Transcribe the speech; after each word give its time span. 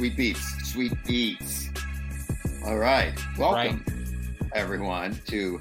Sweet 0.00 0.16
beats, 0.16 0.72
sweet 0.72 0.92
beats. 1.06 1.68
All 2.64 2.78
right, 2.78 3.12
welcome 3.36 3.84
everyone 4.54 5.20
to 5.26 5.60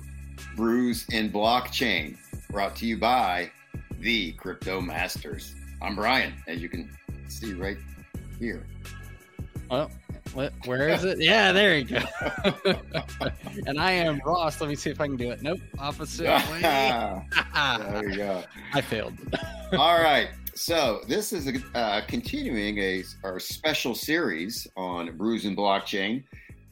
Brews 0.55 1.05
and 1.11 1.29
Blockchain, 1.29 2.15
brought 2.49 2.73
to 2.77 2.85
you 2.85 2.97
by 2.97 3.51
the 3.99 4.31
Crypto 4.31 4.79
Masters. 4.79 5.55
I'm 5.81 5.93
Brian, 5.93 6.35
as 6.47 6.61
you 6.61 6.69
can 6.69 6.89
see 7.27 7.51
right 7.51 7.75
here. 8.39 8.65
Well, 9.69 9.91
what, 10.33 10.53
where 10.63 10.87
is 10.87 11.03
it? 11.03 11.19
Yeah, 11.19 11.51
there 11.51 11.77
you 11.77 11.83
go. 11.83 11.99
and 13.67 13.77
I 13.77 13.91
am 13.91 14.21
Ross. 14.25 14.61
Let 14.61 14.69
me 14.69 14.77
see 14.77 14.89
if 14.89 15.01
I 15.01 15.07
can 15.07 15.17
do 15.17 15.31
it. 15.31 15.41
Nope, 15.41 15.59
opposite 15.77 16.27
way. 16.27 16.61
there 16.61 18.09
you 18.09 18.15
go. 18.15 18.43
I 18.73 18.79
failed. 18.79 19.15
All 19.73 20.01
right. 20.01 20.29
So 20.59 20.99
this 21.07 21.31
is 21.31 21.47
a, 21.47 21.53
uh, 21.73 22.01
continuing 22.05 22.79
a 22.79 23.05
our 23.23 23.39
special 23.39 23.95
series 23.95 24.67
on 24.75 25.15
Brews 25.15 25.45
and 25.45 25.55
Blockchain, 25.55 26.25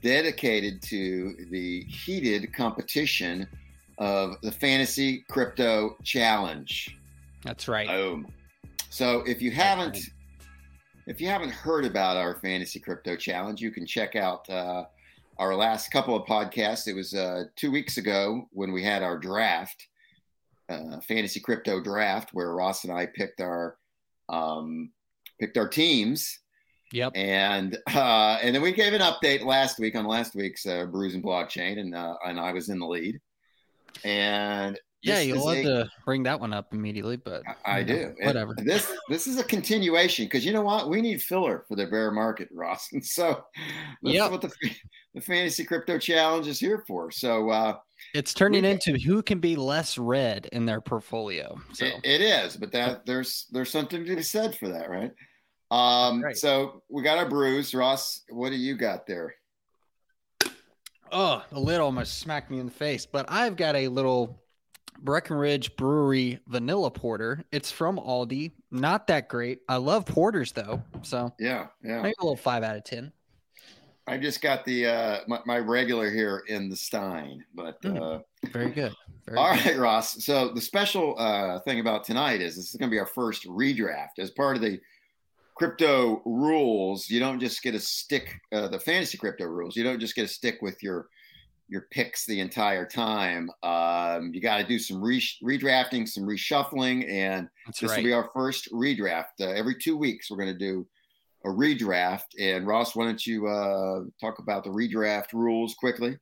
dedicated 0.04 0.82
to 0.84 1.48
the 1.50 1.86
heated 1.86 2.54
competition 2.54 3.48
of 3.98 4.36
the 4.42 4.52
Fantasy 4.52 5.24
Crypto 5.30 5.96
Challenge. 6.04 6.98
That's 7.46 7.70
right. 7.70 7.88
Boom. 7.88 8.28
So 8.90 9.24
if 9.26 9.42
you 9.42 9.52
haven't 9.52 9.98
if 11.06 11.22
you 11.22 11.30
haven't 11.30 11.52
heard 11.52 11.86
about 11.86 12.18
our 12.18 12.36
Fantasy 12.42 12.82
Crypto 12.82 13.16
Challenge, 13.16 13.62
you 13.62 13.72
can 13.72 13.86
check 13.86 14.18
out 14.18 14.50
uh, 14.50 14.84
our 15.38 15.56
last 15.56 15.92
couple 15.92 16.14
of 16.14 16.28
podcasts. 16.28 16.90
It 16.90 16.94
was 16.94 17.14
uh, 17.14 17.46
two 17.56 17.72
weeks 17.72 17.96
ago 17.96 18.50
when 18.52 18.74
we 18.74 18.84
had 18.84 19.02
our 19.02 19.18
draft 19.18 19.88
uh, 20.70 21.00
fantasy 21.02 21.40
crypto 21.40 21.82
draft 21.82 22.30
where 22.34 22.54
Ross 22.54 22.84
and 22.84 22.94
I 22.94 23.08
picked 23.08 23.42
our 23.42 23.78
um, 24.30 24.92
picked 25.40 25.58
our 25.58 25.68
teams. 25.68 26.40
Yep. 26.94 27.14
And 27.16 27.78
uh, 27.94 28.40
and 28.42 28.56
then 28.56 28.62
we 28.62 28.72
gave 28.72 28.94
an 28.94 29.02
update 29.02 29.44
last 29.44 29.80
week 29.80 29.96
on 29.96 30.06
last 30.06 30.36
week's 30.36 30.66
uh, 30.66 30.86
Brews 30.86 31.16
and 31.16 31.24
Blockchain, 31.24 31.80
and 31.80 31.94
uh, 31.94 32.16
and 32.26 32.40
I 32.40 32.54
was 32.54 32.70
in 32.70 32.80
the 32.80 32.88
lead. 32.88 33.20
And 34.06 34.80
yeah, 35.02 35.20
you'll 35.20 35.48
have 35.48 35.64
to 35.64 35.90
bring 36.06 36.24
that 36.24 36.40
one 36.40 36.54
up 36.54 36.74
immediately, 36.74 37.18
but 37.18 37.44
I, 37.66 37.80
I 37.80 37.84
do. 37.84 38.16
Whatever. 38.22 38.56
And 38.58 38.68
this 38.68 38.92
this 39.10 39.28
is 39.28 39.38
a 39.38 39.44
continuation 39.44 40.26
because 40.26 40.46
you 40.46 40.54
know 40.54 40.62
what? 40.62 40.90
We 40.90 41.02
need 41.02 41.22
filler 41.22 41.66
for 41.68 41.76
the 41.76 41.86
bear 41.86 42.12
market, 42.12 42.50
Ross. 42.54 42.90
And 42.94 43.06
so 43.06 43.44
that's 44.02 44.16
yep. 44.16 44.32
what 44.32 44.42
the 44.42 44.52
the 45.14 45.22
fantasy 45.22 45.66
crypto 45.66 45.98
challenge 45.98 46.48
is 46.48 46.60
here 46.60 46.84
for. 46.88 47.12
So 47.12 47.50
uh, 47.50 47.78
it's 48.14 48.34
turning 48.34 48.64
we, 48.64 48.72
into 48.72 48.98
who 48.98 49.22
can 49.22 49.40
be 49.40 49.56
less 49.56 49.98
red 49.98 50.48
in 50.52 50.66
their 50.66 50.82
portfolio. 50.82 51.60
So 51.74 51.86
it, 51.86 51.96
it 52.04 52.22
is, 52.22 52.58
but 52.58 52.72
that 52.72 53.06
there's 53.06 53.48
there's 53.52 53.70
something 53.70 54.06
to 54.06 54.16
be 54.16 54.22
said 54.22 54.56
for 54.56 54.70
that, 54.70 54.90
right? 54.90 55.12
Um, 55.70 56.24
right. 56.24 56.38
so 56.38 56.82
we 56.90 57.04
got 57.04 57.18
our 57.18 57.28
brews. 57.28 57.74
Ross, 57.74 58.22
what 58.30 58.50
do 58.50 58.56
you 58.56 58.76
got 58.76 59.06
there? 59.06 59.36
Oh, 61.12 61.44
the 61.52 61.60
lid 61.60 61.80
almost 61.80 62.20
smacked 62.20 62.52
me 62.52 62.60
in 62.60 62.66
the 62.66 62.72
face, 62.72 63.06
but 63.06 63.26
I've 63.30 63.56
got 63.56 63.76
a 63.76 63.88
little 63.88 64.42
Breckenridge 65.00 65.76
Brewery 65.76 66.40
Vanilla 66.48 66.92
Porter. 66.92 67.46
It's 67.52 67.72
from 67.72 67.98
Aldi. 67.98 68.52
Not 68.72 69.08
that 69.08 69.30
great. 69.30 69.60
I 69.70 69.78
love 69.78 70.06
porters 70.06 70.52
though. 70.52 70.84
So 71.02 71.34
yeah, 71.40 71.68
yeah. 71.84 72.02
Maybe 72.02 72.16
a 72.20 72.24
little 72.24 72.36
five 72.36 72.64
out 72.64 72.78
of 72.78 72.84
ten. 72.84 73.12
I 74.08 74.18
just 74.18 74.42
got 74.42 74.64
the 74.66 74.86
uh 74.88 75.20
my, 75.28 75.40
my 75.46 75.60
regular 75.60 76.10
here 76.10 76.44
in 76.48 76.70
the 76.70 76.76
Stein, 76.76 77.44
but 77.54 77.82
mm, 77.82 78.00
uh 78.02 78.22
very 78.52 78.72
good. 78.72 78.94
Very 79.26 79.40
all 79.40 79.54
good. 79.58 79.66
right, 79.66 79.78
Ross. 79.78 80.24
So 80.24 80.54
the 80.54 80.62
special 80.62 81.20
uh 81.20 81.60
thing 81.60 81.82
about 81.82 82.06
tonight 82.06 82.42
is 82.42 82.56
this 82.56 82.70
is 82.70 82.76
gonna 82.78 82.90
be 82.90 83.00
our 83.00 83.06
first 83.06 83.46
redraft 83.46 84.20
as 84.20 84.32
part 84.32 84.56
of 84.56 84.62
the 84.62 84.80
crypto 85.58 86.22
rules. 86.26 87.10
You 87.10 87.20
don't 87.20 87.40
just 87.40 87.62
get 87.62 87.72
to 87.72 87.80
stick 87.80 88.40
uh, 88.54 88.68
the 88.68 88.80
fantasy 88.80 89.18
crypto 89.18 89.46
rules. 89.46 89.76
You 89.76 89.84
don't 89.84 90.00
just 90.00 90.16
get 90.16 90.22
to 90.22 90.34
stick 90.34 90.60
with 90.62 90.82
your 90.82 91.08
your 91.68 91.88
picks 91.92 92.26
the 92.26 92.40
entire 92.40 92.86
time. 92.86 93.50
Um, 93.64 94.32
you 94.34 94.40
got 94.40 94.58
to 94.58 94.64
do 94.64 94.80
some 94.80 95.02
re- 95.02 95.22
redrafting, 95.44 96.08
some 96.08 96.24
reshuffling, 96.24 97.10
and 97.12 97.50
That's 97.66 97.82
this 97.82 97.92
right. 97.92 97.98
will 97.98 98.04
be 98.06 98.14
our 98.14 98.30
first 98.34 98.72
redraft. 98.72 99.42
Uh, 99.42 99.48
every 99.50 99.76
two 99.76 99.98
weeks, 99.98 100.32
we're 100.32 100.38
going 100.38 100.54
to 100.54 100.58
do 100.58 100.88
a 101.48 101.54
redraft. 101.54 102.26
And 102.40 102.68
Ross, 102.68 102.96
why 102.96 103.06
don't 103.06 103.26
you 103.26 103.48
uh, 103.48 104.02
talk 104.22 104.40
about 104.40 104.64
the 104.64 104.70
redraft 104.70 105.34
rules 105.34 105.76
quickly? 105.76 106.18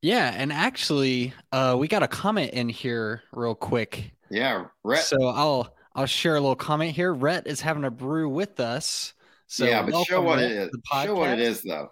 Yeah, 0.00 0.32
and 0.34 0.52
actually, 0.52 1.32
uh, 1.50 1.76
we 1.78 1.88
got 1.88 2.02
a 2.02 2.08
comment 2.08 2.52
in 2.52 2.68
here 2.68 3.22
real 3.32 3.54
quick. 3.54 4.12
Yeah, 4.30 4.66
Rhett. 4.84 5.02
So 5.02 5.26
I'll 5.26 5.74
I'll 5.94 6.06
share 6.06 6.36
a 6.36 6.40
little 6.40 6.56
comment 6.56 6.94
here. 6.94 7.12
Rhett 7.12 7.46
is 7.46 7.60
having 7.60 7.84
a 7.84 7.90
brew 7.90 8.28
with 8.28 8.60
us. 8.60 9.14
So 9.48 9.64
yeah, 9.64 9.82
but 9.82 10.04
show 10.04 10.20
what 10.20 10.38
it 10.38 10.52
is. 10.52 10.70
Show 11.02 11.14
what 11.14 11.30
it 11.30 11.40
is, 11.40 11.62
though. 11.62 11.90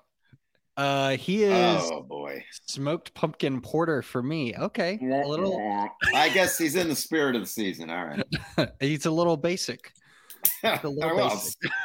Uh, 0.76 1.16
he 1.16 1.44
is. 1.44 1.52
Oh 1.90 2.02
boy, 2.02 2.44
smoked 2.66 3.14
pumpkin 3.14 3.60
porter 3.60 4.02
for 4.02 4.22
me. 4.22 4.54
Okay, 4.54 4.98
a 5.02 5.26
little. 5.26 5.90
I 6.14 6.28
guess 6.28 6.58
he's 6.58 6.76
in 6.76 6.88
the 6.88 6.94
spirit 6.94 7.34
of 7.34 7.42
the 7.42 7.48
season. 7.48 7.90
All 7.90 8.04
right. 8.04 8.70
he's 8.80 9.06
a 9.06 9.10
little 9.10 9.36
basic. 9.36 9.92
a 10.64 10.88
little 10.88 11.40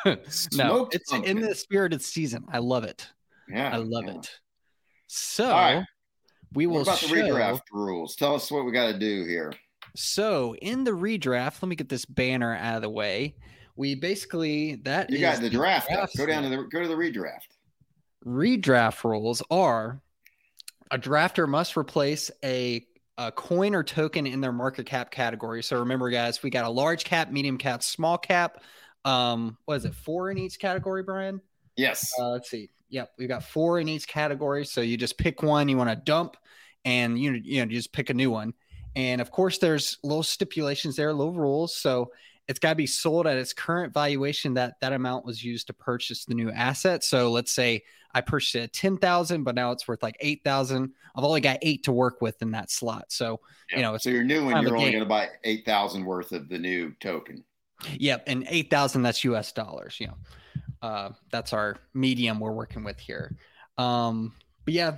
no, 0.53 0.89
it's 0.91 1.11
pumpkin. 1.11 1.37
in 1.37 1.41
the 1.41 1.55
spirit 1.55 1.93
of 1.93 2.01
season. 2.01 2.45
I 2.51 2.59
love 2.59 2.83
it. 2.83 3.07
Yeah, 3.49 3.73
I 3.73 3.77
love 3.77 4.05
yeah. 4.05 4.15
it. 4.15 4.31
So 5.07 5.49
right. 5.49 5.85
we 6.53 6.67
will. 6.67 6.77
What 6.77 6.83
about 6.83 6.97
show... 6.99 7.07
the 7.07 7.21
redraft 7.21 7.61
rules? 7.71 8.15
Tell 8.15 8.35
us 8.35 8.49
what 8.51 8.65
we 8.65 8.71
got 8.71 8.91
to 8.91 8.97
do 8.97 9.25
here. 9.25 9.53
So 9.95 10.55
in 10.55 10.83
the 10.83 10.91
redraft, 10.91 11.61
let 11.61 11.69
me 11.69 11.75
get 11.75 11.89
this 11.89 12.05
banner 12.05 12.55
out 12.55 12.77
of 12.77 12.81
the 12.81 12.89
way. 12.89 13.35
We 13.75 13.95
basically 13.95 14.75
that 14.83 15.09
you 15.09 15.19
got 15.19 15.41
the 15.41 15.49
draft. 15.49 15.89
draft 15.89 16.17
go 16.17 16.25
down 16.25 16.43
to 16.43 16.49
the 16.49 16.57
go 16.71 16.81
to 16.81 16.87
the 16.87 16.95
redraft 16.95 17.47
redraft 18.25 19.03
rules 19.03 19.41
are 19.49 20.01
a 20.91 20.97
drafter 20.97 21.47
must 21.47 21.77
replace 21.77 22.29
a, 22.43 22.85
a 23.17 23.31
coin 23.31 23.75
or 23.75 23.83
token 23.83 24.25
in 24.25 24.41
their 24.41 24.51
market 24.51 24.85
cap 24.85 25.11
category. 25.11 25.63
So 25.63 25.79
remember, 25.79 26.09
guys, 26.09 26.41
we 26.41 26.49
got 26.49 26.65
a 26.65 26.69
large 26.69 27.03
cap, 27.03 27.31
medium 27.31 27.57
cap, 27.57 27.83
small 27.83 28.17
cap. 28.17 28.63
Um, 29.05 29.57
what 29.65 29.75
is 29.75 29.85
it? 29.85 29.95
Four 29.95 30.31
in 30.31 30.37
each 30.37 30.59
category, 30.59 31.03
Brian? 31.03 31.41
Yes. 31.75 32.11
Uh, 32.19 32.29
let's 32.29 32.49
see. 32.49 32.69
Yep, 32.89 33.11
we 33.17 33.27
got 33.27 33.43
four 33.43 33.79
in 33.79 33.87
each 33.87 34.07
category. 34.07 34.65
So 34.65 34.81
you 34.81 34.97
just 34.97 35.17
pick 35.17 35.41
one 35.41 35.69
you 35.69 35.77
want 35.77 35.89
to 35.89 35.95
dump, 35.95 36.35
and 36.83 37.17
you 37.17 37.31
you 37.31 37.61
know 37.61 37.69
you 37.69 37.77
just 37.77 37.93
pick 37.93 38.09
a 38.09 38.13
new 38.13 38.29
one. 38.29 38.53
And 38.95 39.21
of 39.21 39.31
course, 39.31 39.59
there's 39.59 39.97
little 40.03 40.23
stipulations 40.23 40.97
there, 40.97 41.13
little 41.13 41.33
rules. 41.33 41.75
So 41.75 42.11
it's 42.51 42.59
got 42.59 42.71
to 42.71 42.75
be 42.75 42.85
sold 42.85 43.27
at 43.27 43.37
its 43.37 43.53
current 43.53 43.93
valuation 43.93 44.55
that 44.55 44.77
that 44.81 44.91
amount 44.91 45.25
was 45.25 45.41
used 45.41 45.67
to 45.67 45.73
purchase 45.73 46.25
the 46.25 46.35
new 46.35 46.51
asset. 46.51 47.03
So 47.03 47.31
let's 47.31 47.51
say 47.51 47.83
i 48.13 48.19
purchased 48.19 48.55
it 48.55 48.63
at 48.63 48.73
10000 48.73 49.45
but 49.45 49.55
now 49.55 49.71
it's 49.71 49.87
worth 49.87 50.03
like 50.03 50.17
8000 50.19 50.91
i've 51.15 51.23
only 51.23 51.39
got 51.39 51.59
eight 51.61 51.83
to 51.83 51.93
work 51.93 52.19
with 52.19 52.41
in 52.41 52.51
that 52.51 52.69
slot. 52.69 53.05
So 53.07 53.39
yeah. 53.69 53.77
you 53.77 53.83
know 53.83 53.97
so 53.97 54.09
you're 54.09 54.25
new 54.25 54.49
and 54.49 54.67
you're 54.67 54.75
only 54.75 54.91
going 54.91 55.01
to 55.01 55.09
buy 55.09 55.29
8000 55.45 56.03
worth 56.03 56.33
of 56.33 56.49
the 56.49 56.57
new 56.57 56.91
token. 56.99 57.45
Yep 57.97 58.23
and 58.27 58.45
8000 58.49 59.01
that's 59.01 59.23
us 59.23 59.53
dollars 59.53 59.97
you 59.99 60.07
know. 60.07 60.17
Uh, 60.81 61.11
that's 61.31 61.53
our 61.53 61.77
medium 61.93 62.39
we're 62.39 62.51
working 62.51 62.83
with 62.83 62.99
here. 62.99 63.37
Um, 63.77 64.33
but 64.65 64.73
yeah 64.73 64.97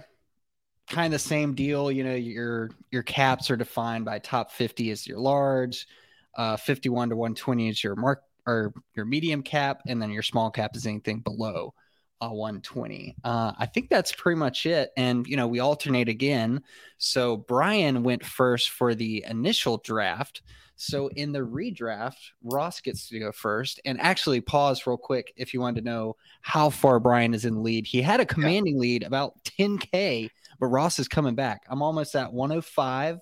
kind 0.90 1.06
of 1.06 1.12
the 1.12 1.20
same 1.20 1.54
deal 1.54 1.92
you 1.92 2.04
know 2.04 2.16
your 2.16 2.72
your 2.92 3.04
caps 3.04 3.52
are 3.52 3.56
defined 3.56 4.06
by 4.06 4.20
top 4.20 4.52
50 4.52 4.90
is 4.90 5.08
your 5.08 5.20
large 5.20 5.88
uh, 6.36 6.58
51 6.58 7.10
to 7.10 7.16
120 7.16 7.70
is 7.70 7.84
your 7.84 7.96
mark 7.96 8.24
or 8.46 8.74
your 8.96 9.06
medium 9.06 9.42
cap, 9.42 9.82
and 9.88 10.02
then 10.02 10.12
your 10.12 10.24
small 10.24 10.52
cap 10.52 10.76
is 10.76 10.86
anything 10.86 11.20
below 11.20 11.74
uh, 12.22 12.30
120. 12.30 13.16
Uh, 13.24 13.54
I 13.58 13.66
think 13.66 13.90
that's 13.90 14.12
pretty 14.12 14.38
much 14.38 14.66
it. 14.66 14.92
And, 14.98 15.26
you 15.28 15.38
know, 15.38 15.48
we 15.48 15.60
alternate 15.60 16.10
again. 16.10 16.62
So 16.98 17.38
Brian 17.38 18.04
went 18.04 18.26
first 18.26 18.70
for 18.70 18.96
the 18.96 19.26
initial 19.28 19.78
draft. 19.78 20.42
So 20.76 21.08
in 21.10 21.32
the 21.32 21.40
redraft, 21.40 22.32
Ross 22.44 22.82
gets 22.82 23.08
to 23.10 23.20
go 23.20 23.32
first. 23.32 23.80
And 23.86 24.00
actually, 24.02 24.42
pause 24.42 24.86
real 24.88 24.98
quick 24.98 25.34
if 25.36 25.54
you 25.54 25.62
wanted 25.62 25.82
to 25.82 25.90
know 25.90 26.16
how 26.42 26.70
far 26.70 27.00
Brian 27.00 27.34
is 27.34 27.46
in 27.46 27.56
the 27.56 27.62
lead. 27.62 27.86
He 27.86 28.02
had 28.02 28.20
a 28.20 28.26
commanding 28.26 28.76
yeah. 28.76 28.82
lead 28.82 29.04
about 29.04 29.44
10K, 29.44 30.30
but 30.60 30.68
Ross 30.68 31.00
is 31.00 31.08
coming 31.08 31.36
back. 31.36 31.64
I'm 31.70 31.82
almost 31.82 32.16
at 32.16 32.34
105 32.34 33.20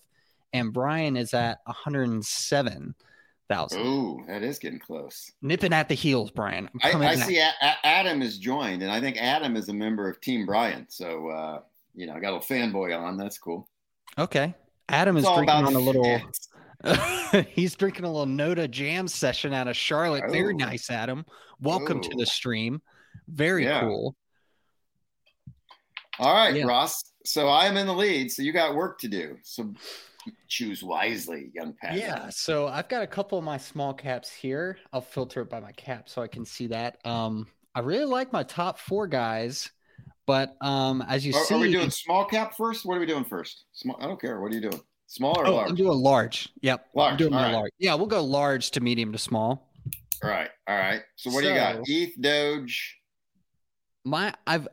and 0.54 0.74
Brian 0.74 1.18
is 1.18 1.34
at 1.34 1.60
107 1.66 2.96
thousand. 3.52 3.86
Ooh, 3.86 4.24
that 4.28 4.44
is 4.44 4.60
getting 4.60 4.80
close. 4.80 5.32
Nipping 5.42 5.74
at 5.74 5.90
the 5.90 5.96
heels, 5.96 6.32
Brian. 6.32 6.70
I, 6.82 6.94
I 6.94 7.16
see 7.16 7.38
a- 7.38 7.52
a- 7.62 7.86
Adam 7.86 8.22
is 8.22 8.38
joined, 8.38 8.82
and 8.82 8.92
I 8.92 9.02
think 9.02 9.18
Adam 9.18 9.56
is 9.56 9.70
a 9.70 9.74
member 9.74 10.10
of 10.10 10.22
Team 10.22 10.46
Brian. 10.46 10.86
So 10.90 11.28
uh, 11.30 11.62
you 11.94 12.08
know, 12.08 12.14
I 12.14 12.20
got 12.20 12.34
a 12.34 12.40
fanboy 12.40 12.98
on. 12.98 13.18
That's 13.18 13.38
cool. 13.38 13.68
Okay, 14.18 14.56
Adam 14.90 15.18
it's 15.18 15.28
is 15.28 15.34
drinking 15.34 15.56
on 15.56 15.76
a 15.76 15.80
little. 15.80 16.22
he's 17.50 17.76
drinking 17.76 18.06
a 18.06 18.12
little 18.12 18.26
Noda 18.26 18.70
Jam 18.70 19.08
session 19.08 19.54
out 19.54 19.68
of 19.68 19.76
Charlotte. 19.76 20.24
Oh. 20.28 20.32
Very 20.32 20.54
nice, 20.54 20.90
Adam. 20.90 21.26
Welcome 21.60 21.98
oh. 21.98 22.10
to 22.10 22.18
the 22.18 22.26
stream. 22.26 22.82
Very 23.28 23.66
yeah. 23.66 23.82
cool. 23.82 24.16
All 26.20 26.34
right, 26.34 26.56
yeah. 26.56 26.66
Ross. 26.66 27.04
So 27.26 27.48
I 27.48 27.66
am 27.66 27.78
in 27.78 27.88
the 27.88 27.94
lead. 27.94 28.32
So 28.32 28.42
you 28.42 28.52
got 28.52 28.76
work 28.76 29.00
to 29.00 29.08
do. 29.08 29.38
So 29.44 29.74
choose 30.48 30.84
wisely, 30.84 31.52
young 31.54 31.74
Pat. 31.74 31.96
Yeah. 31.96 32.30
So 32.30 32.68
I've 32.68 32.90
got 32.90 33.04
a 33.04 33.08
couple 33.08 33.38
of 33.38 33.44
my 33.44 33.58
small 33.58 33.94
caps 33.94 34.32
here. 34.32 34.78
I'll 34.94 35.02
filter 35.02 35.42
it 35.42 35.50
by 35.50 35.60
my 35.60 35.72
cap 35.74 36.10
so 36.10 36.22
I 36.22 36.28
can 36.28 36.46
see 36.46 36.68
that. 36.68 37.06
Um, 37.06 37.48
I 37.74 37.80
really 37.80 38.06
like 38.06 38.34
my 38.34 38.44
top 38.44 38.80
four 38.80 39.08
guys, 39.08 39.72
but 40.26 40.56
um, 40.62 41.04
as 41.08 41.26
you 41.26 41.34
are, 41.34 41.44
see, 41.46 41.56
are 41.56 41.60
we 41.60 41.72
doing 41.72 41.90
small 41.90 42.26
cap 42.26 42.56
first? 42.58 42.86
What 42.86 42.98
are 42.98 43.00
we 43.00 43.06
doing 43.06 43.24
first? 43.24 43.66
Small. 43.72 43.98
I 44.00 44.08
don't 44.08 44.20
care. 44.20 44.42
What 44.42 44.52
are 44.52 44.56
you 44.56 44.62
doing? 44.62 44.82
Small 45.08 45.38
or 45.40 45.46
oh, 45.48 45.56
large? 45.56 45.70
I'm 45.70 45.76
doing 45.76 45.98
large. 45.98 46.50
Yep, 46.62 46.88
large. 46.96 47.12
I'm 47.12 47.18
doing 47.18 47.34
my 47.34 47.48
right. 47.48 47.54
large. 47.54 47.72
Yeah, 47.80 47.96
we'll 47.96 48.08
go 48.08 48.24
large 48.24 48.72
to 48.72 48.82
medium 48.82 49.12
to 49.12 49.18
small. 49.18 49.72
All 50.24 50.30
right. 50.30 50.50
All 50.68 50.78
right. 50.78 51.02
So 51.16 51.32
what 51.32 51.42
do 51.42 51.50
you 51.50 51.56
got? 51.56 51.78
ETH, 51.86 52.22
Doge. 52.22 52.98
My 54.04 54.34
I've 54.46 54.68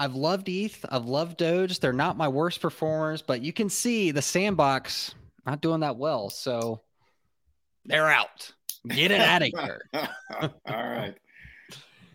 I've 0.00 0.14
loved 0.14 0.48
ETH. 0.48 0.82
I've 0.90 1.04
loved 1.04 1.36
Doge. 1.36 1.78
They're 1.78 1.92
not 1.92 2.16
my 2.16 2.26
worst 2.26 2.62
performers, 2.62 3.20
but 3.20 3.42
you 3.42 3.52
can 3.52 3.68
see 3.68 4.12
the 4.12 4.22
sandbox 4.22 5.14
not 5.44 5.60
doing 5.60 5.80
that 5.80 5.96
well. 5.98 6.30
So 6.30 6.80
they're 7.84 8.08
out. 8.08 8.50
Get 8.88 9.10
it 9.10 9.20
out 9.20 9.42
of 9.42 9.48
here. 9.48 9.82
All 9.94 10.50
right. 10.66 11.14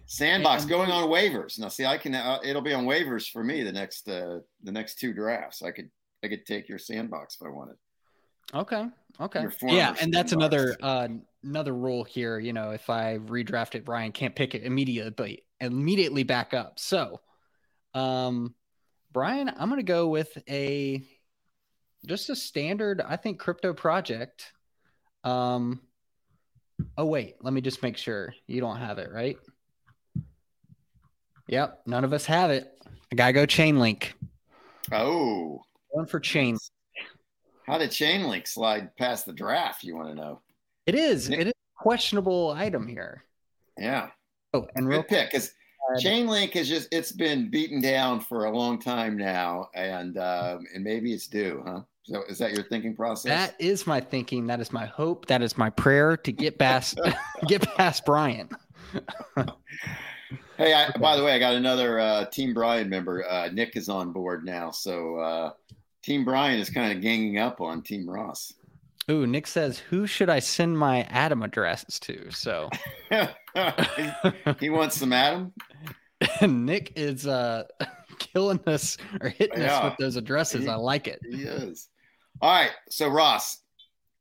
Sandbox 0.07 0.63
And- 0.63 0.69
going 0.71 0.89
on 0.89 1.09
waivers. 1.09 1.59
Now, 1.59 1.67
see, 1.67 1.85
I 1.85 1.97
can. 1.99 2.15
Uh, 2.15 2.39
it'll 2.43 2.63
be 2.63 2.73
on 2.73 2.85
waivers 2.85 3.29
for 3.29 3.43
me 3.43 3.61
the 3.61 3.71
next 3.71 4.09
uh, 4.09 4.39
the 4.63 4.71
next 4.71 4.97
two 4.97 5.13
drafts. 5.13 5.61
I 5.61 5.69
could 5.69 5.91
I 6.23 6.27
could 6.27 6.45
take 6.47 6.67
your 6.67 6.79
sandbox 6.79 7.37
if 7.39 7.45
I 7.45 7.51
wanted. 7.51 7.75
Okay. 8.51 8.85
Okay. 9.21 9.45
Yeah, 9.61 9.95
and 10.01 10.11
that's 10.11 10.31
another 10.31 10.75
uh 10.81 11.07
another 11.43 11.73
rule 11.73 12.03
here. 12.03 12.39
You 12.39 12.53
know, 12.53 12.71
if 12.71 12.89
I 12.89 13.19
redraft 13.19 13.75
it, 13.75 13.85
Brian 13.85 14.11
can't 14.11 14.35
pick 14.35 14.55
it 14.55 14.63
immediately 14.63 15.43
immediately 15.59 16.23
back 16.23 16.53
up. 16.55 16.79
So 16.79 17.19
um 17.95 18.53
Brian, 19.11 19.49
I'm 19.49 19.69
gonna 19.69 19.81
go 19.83 20.07
with 20.09 20.37
a 20.49 21.01
just 22.05 22.29
a 22.29 22.35
standard, 22.35 23.01
I 23.01 23.15
think, 23.15 23.39
crypto 23.39 23.73
project. 23.73 24.51
Um 25.23 25.81
oh 26.97 27.05
wait, 27.05 27.35
let 27.41 27.53
me 27.53 27.61
just 27.61 27.81
make 27.81 27.97
sure 27.97 28.33
you 28.47 28.59
don't 28.61 28.77
have 28.77 28.97
it, 28.99 29.09
right? 29.11 29.37
Yep, 31.47 31.83
none 31.85 32.03
of 32.03 32.13
us 32.13 32.25
have 32.25 32.51
it. 32.51 32.71
I 33.11 33.15
gotta 33.15 33.33
go 33.33 33.45
Chainlink. 33.45 34.11
Oh, 34.91 35.61
One 35.89 36.05
for 36.05 36.19
chain. 36.19 36.57
how 37.65 37.77
did 37.77 37.89
Chainlink 37.91 38.47
slide 38.47 38.95
past 38.97 39.25
the 39.25 39.33
draft? 39.33 39.83
You 39.83 39.95
want 39.95 40.09
to 40.09 40.15
know? 40.15 40.41
It 40.85 40.93
is. 40.95 41.29
It 41.29 41.47
is 41.47 41.53
a 41.53 41.81
questionable 41.83 42.51
item 42.51 42.87
here. 42.87 43.23
Yeah, 43.77 44.09
Oh, 44.53 44.67
and 44.75 44.87
real 44.87 45.01
good 45.01 45.07
pick 45.09 45.31
because 45.31 45.51
quick, 45.87 46.03
Chainlink 46.03 46.55
is 46.55 46.67
just 46.67 46.87
it's 46.91 47.11
been 47.11 47.49
beaten 47.49 47.81
down 47.81 48.19
for 48.19 48.45
a 48.45 48.51
long 48.51 48.79
time 48.79 49.17
now, 49.17 49.69
and 49.73 50.17
um, 50.17 50.65
and 50.73 50.83
maybe 50.83 51.13
it's 51.13 51.27
due, 51.27 51.63
huh? 51.65 51.81
So 52.03 52.23
is 52.29 52.37
that 52.37 52.53
your 52.53 52.63
thinking 52.63 52.95
process? 52.95 53.31
that 53.31 53.55
is 53.59 53.87
my 53.87 53.99
thinking. 53.99 54.47
That 54.47 54.61
is 54.61 54.71
my 54.71 54.85
hope. 54.85 55.25
That 55.25 55.41
is 55.41 55.57
my 55.57 55.69
prayer 55.69 56.17
to 56.17 56.31
get 56.31 56.59
past 56.59 56.99
get 57.47 57.61
past 57.75 58.05
Brian. 58.05 58.49
Hey, 60.57 60.73
I, 60.73 60.89
by 60.99 61.17
the 61.17 61.23
way, 61.23 61.33
I 61.33 61.39
got 61.39 61.55
another 61.55 61.99
uh, 61.99 62.25
Team 62.25 62.53
Brian 62.53 62.89
member. 62.89 63.27
Uh, 63.29 63.49
Nick 63.51 63.75
is 63.75 63.89
on 63.89 64.13
board 64.13 64.45
now, 64.45 64.71
so 64.71 65.17
uh, 65.17 65.51
Team 66.01 66.23
Brian 66.23 66.59
is 66.59 66.69
kind 66.69 66.95
of 66.95 67.01
ganging 67.01 67.39
up 67.39 67.59
on 67.59 67.81
Team 67.81 68.09
Ross. 68.09 68.53
Ooh, 69.09 69.27
Nick 69.27 69.45
says, 69.47 69.77
"Who 69.77 70.07
should 70.07 70.29
I 70.29 70.39
send 70.39 70.77
my 70.79 71.03
ATOM 71.11 71.43
addresses 71.43 71.99
to?" 72.01 72.31
So 72.31 72.69
he 74.59 74.69
wants 74.69 74.97
some 74.97 75.11
ATOM. 75.11 75.51
Nick 76.47 76.93
is 76.95 77.27
uh 77.27 77.65
killing 78.19 78.59
us 78.65 78.97
or 79.21 79.29
hitting 79.29 79.61
us 79.61 79.83
with 79.83 79.97
those 79.99 80.15
addresses. 80.15 80.63
He- 80.63 80.69
I 80.69 80.75
like 80.75 81.07
it. 81.07 81.19
He 81.29 81.43
is. 81.43 81.87
All 82.41 82.51
right, 82.51 82.71
so 82.89 83.07
Ross, 83.07 83.59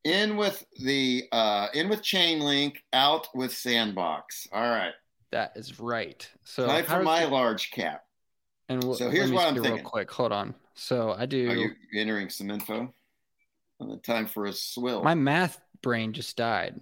in 0.05 0.37
with 0.37 0.65
the 0.83 1.25
uh, 1.33 1.69
in 1.75 1.89
with 1.89 2.03
Chainlink, 2.03 2.75
out 2.93 3.27
with 3.35 3.53
Sandbox. 3.53 4.47
All 4.53 4.63
right, 4.63 4.93
That 5.33 5.53
is 5.57 5.81
right. 5.81 6.29
So 6.45 6.67
time 6.67 6.85
for 6.85 7.03
my 7.03 7.25
it- 7.25 7.31
large 7.31 7.71
cap. 7.73 8.05
and 8.69 8.83
so 8.97 9.11
here's 9.11 9.33
what 9.33 9.47
I'm 9.49 9.55
see 9.63 9.69
real 9.69 9.79
quick. 9.83 10.11
Hold 10.13 10.31
on. 10.33 10.55
So 10.75 11.13
I 11.19 11.27
do. 11.27 11.49
Are 11.51 11.55
you 11.55 11.71
entering 11.95 12.29
some 12.31 12.51
info? 12.51 12.93
On 13.81 13.89
the 13.89 13.97
time 13.97 14.27
for 14.27 14.47
a 14.47 14.53
swill. 14.53 15.03
My 15.03 15.15
math 15.15 15.61
brain 15.83 16.13
just 16.13 16.37
died. 16.37 16.81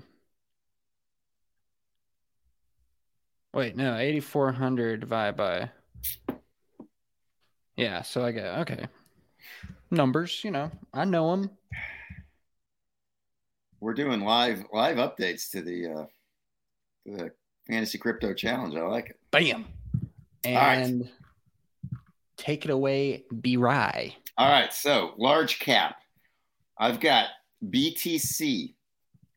Wait, 3.54 3.76
no, 3.76 3.96
8400 3.96 5.00
divided 5.00 5.36
by. 5.36 5.70
Yeah, 7.76 8.02
so 8.02 8.24
I 8.24 8.32
get, 8.32 8.46
okay. 8.60 8.86
Numbers, 9.90 10.42
you 10.42 10.50
know, 10.50 10.70
I 10.94 11.04
know 11.04 11.30
them. 11.32 11.50
We're 13.80 13.94
doing 13.94 14.20
live 14.20 14.64
live 14.72 14.96
updates 14.96 15.50
to 15.50 15.60
the 15.60 15.88
uh, 15.88 16.04
the 17.04 17.32
fantasy 17.66 17.98
crypto 17.98 18.32
challenge. 18.32 18.76
I 18.76 18.82
like 18.82 19.10
it. 19.10 19.18
Bam. 19.32 19.66
right. 20.44 20.74
And 20.76 21.10
take 22.36 22.64
it 22.64 22.70
away, 22.70 23.24
B 23.40 23.56
Rye. 23.56 24.14
All 24.38 24.48
right, 24.48 24.72
so 24.72 25.14
large 25.18 25.58
cap. 25.58 25.96
I've 26.78 27.00
got 27.00 27.26
BTC 27.68 28.74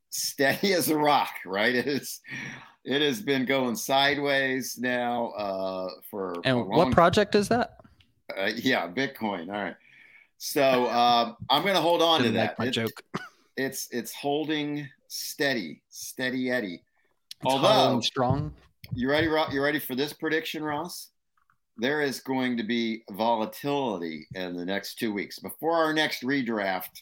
steady 0.09 0.73
as 0.73 0.89
a 0.89 0.97
rock. 0.97 1.31
Right, 1.45 1.75
it 1.81 1.87
is. 1.87 2.21
It 2.83 3.01
has 3.01 3.19
been 3.21 3.45
going 3.45 3.75
sideways 3.75 4.77
now 4.79 5.29
uh, 5.29 5.89
for 6.11 6.35
And 6.43 6.57
long 6.57 6.69
what 6.69 6.91
project 6.91 7.33
is 7.35 7.47
that? 7.49 7.79
uh, 8.37 8.51
yeah, 8.55 8.87
Bitcoin. 8.87 9.47
All 9.47 9.61
right. 9.63 9.75
So 10.37 10.87
um, 10.91 11.35
I'm 11.49 11.63
going 11.63 11.75
to 11.75 11.81
hold 11.81 12.01
on 12.03 12.21
to 12.23 12.31
that. 12.31 12.59
my 12.59 12.65
It- 12.67 12.71
joke. 12.71 13.01
It's 13.57 13.87
it's 13.91 14.13
holding 14.13 14.87
steady, 15.07 15.81
steady 15.89 16.51
Eddie. 16.51 16.83
It's 17.41 17.45
although- 17.53 18.01
strong. 18.01 18.53
You 18.93 19.09
ready, 19.09 19.27
You 19.51 19.63
ready 19.63 19.79
for 19.79 19.95
this 19.95 20.13
prediction, 20.13 20.61
Ross? 20.63 21.09
There 21.77 22.01
is 22.01 22.19
going 22.19 22.55
to 22.57 22.63
be 22.63 23.03
volatility 23.11 24.27
in 24.35 24.55
the 24.55 24.63
next 24.63 24.99
two 24.99 25.11
weeks. 25.11 25.39
Before 25.39 25.73
our 25.73 25.91
next 25.91 26.21
redraft, 26.21 27.01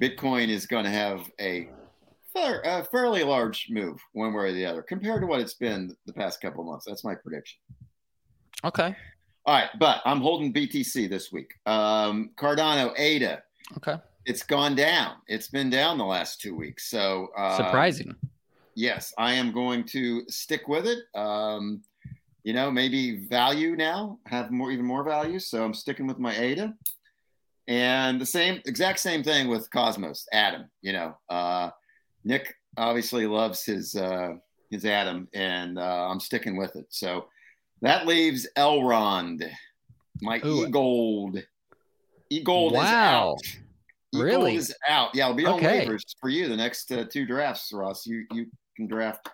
Bitcoin 0.00 0.48
is 0.48 0.66
going 0.66 0.84
to 0.84 0.90
have 0.90 1.30
a, 1.40 1.68
a 2.36 2.84
fairly 2.84 3.22
large 3.24 3.68
move, 3.70 3.98
one 4.12 4.32
way 4.34 4.44
or 4.44 4.52
the 4.52 4.66
other, 4.66 4.82
compared 4.82 5.20
to 5.20 5.26
what 5.26 5.40
it's 5.40 5.54
been 5.54 5.94
the 6.06 6.12
past 6.12 6.40
couple 6.40 6.60
of 6.62 6.66
months. 6.66 6.84
That's 6.86 7.04
my 7.04 7.14
prediction. 7.14 7.58
Okay. 8.64 8.94
All 9.46 9.54
right, 9.54 9.68
but 9.78 10.00
I'm 10.04 10.20
holding 10.20 10.52
BTC 10.52 11.08
this 11.10 11.30
week. 11.30 11.52
Um, 11.66 12.30
Cardano, 12.36 12.98
ADA, 12.98 13.42
Okay. 13.76 13.96
it's 14.24 14.42
gone 14.42 14.74
down. 14.74 15.16
It's 15.28 15.48
been 15.48 15.68
down 15.70 15.98
the 15.98 16.04
last 16.04 16.40
two 16.40 16.56
weeks. 16.56 16.88
So 16.90 17.28
uh, 17.36 17.56
Surprising. 17.56 18.14
yes, 18.74 19.12
I 19.18 19.34
am 19.34 19.52
going 19.52 19.84
to 19.88 20.22
stick 20.28 20.66
with 20.66 20.86
it. 20.86 20.98
Um, 21.14 21.82
you 22.42 22.52
know, 22.54 22.70
maybe 22.70 23.26
value 23.26 23.76
now, 23.76 24.18
have 24.26 24.50
more, 24.50 24.70
even 24.70 24.84
more 24.86 25.04
value. 25.04 25.38
So 25.38 25.62
I'm 25.64 25.74
sticking 25.74 26.06
with 26.06 26.18
my 26.18 26.34
ADA. 26.36 26.74
And 27.66 28.20
the 28.20 28.26
same, 28.26 28.60
exact 28.66 29.00
same 29.00 29.22
thing 29.22 29.48
with 29.48 29.70
Cosmos, 29.70 30.26
ATOM. 30.34 30.66
You 30.82 30.92
know, 30.92 31.16
uh, 31.30 31.70
Nick 32.24 32.54
obviously 32.76 33.26
loves 33.26 33.64
his 33.64 33.94
uh, 33.94 34.34
his 34.70 34.84
ATOM, 34.84 35.28
and 35.34 35.78
uh, 35.78 36.08
I'm 36.10 36.20
sticking 36.20 36.56
with 36.56 36.76
it. 36.76 36.86
So 36.90 37.26
that 37.80 38.06
leaves 38.06 38.46
Elrond, 38.56 39.48
my 40.20 40.40
Ooh. 40.44 40.66
E 40.66 40.70
Gold. 40.70 41.42
E 42.30 42.42
Gold 42.42 42.72
is 42.72 42.78
Wow. 42.78 43.30
out. 43.32 43.38
E-Gold 44.14 44.24
Really? 44.24 44.56
is 44.56 44.74
out. 44.88 45.10
Yeah, 45.14 45.24
it'll 45.24 45.36
be 45.36 45.46
on 45.46 45.54
Okay. 45.54 45.86
waivers 45.86 46.02
for 46.20 46.28
you 46.28 46.48
the 46.48 46.56
next 46.56 46.90
uh, 46.92 47.04
two 47.10 47.26
drafts, 47.26 47.72
Ross. 47.72 48.06
You 48.06 48.26
you 48.32 48.46
can 48.76 48.86
draft 48.86 49.28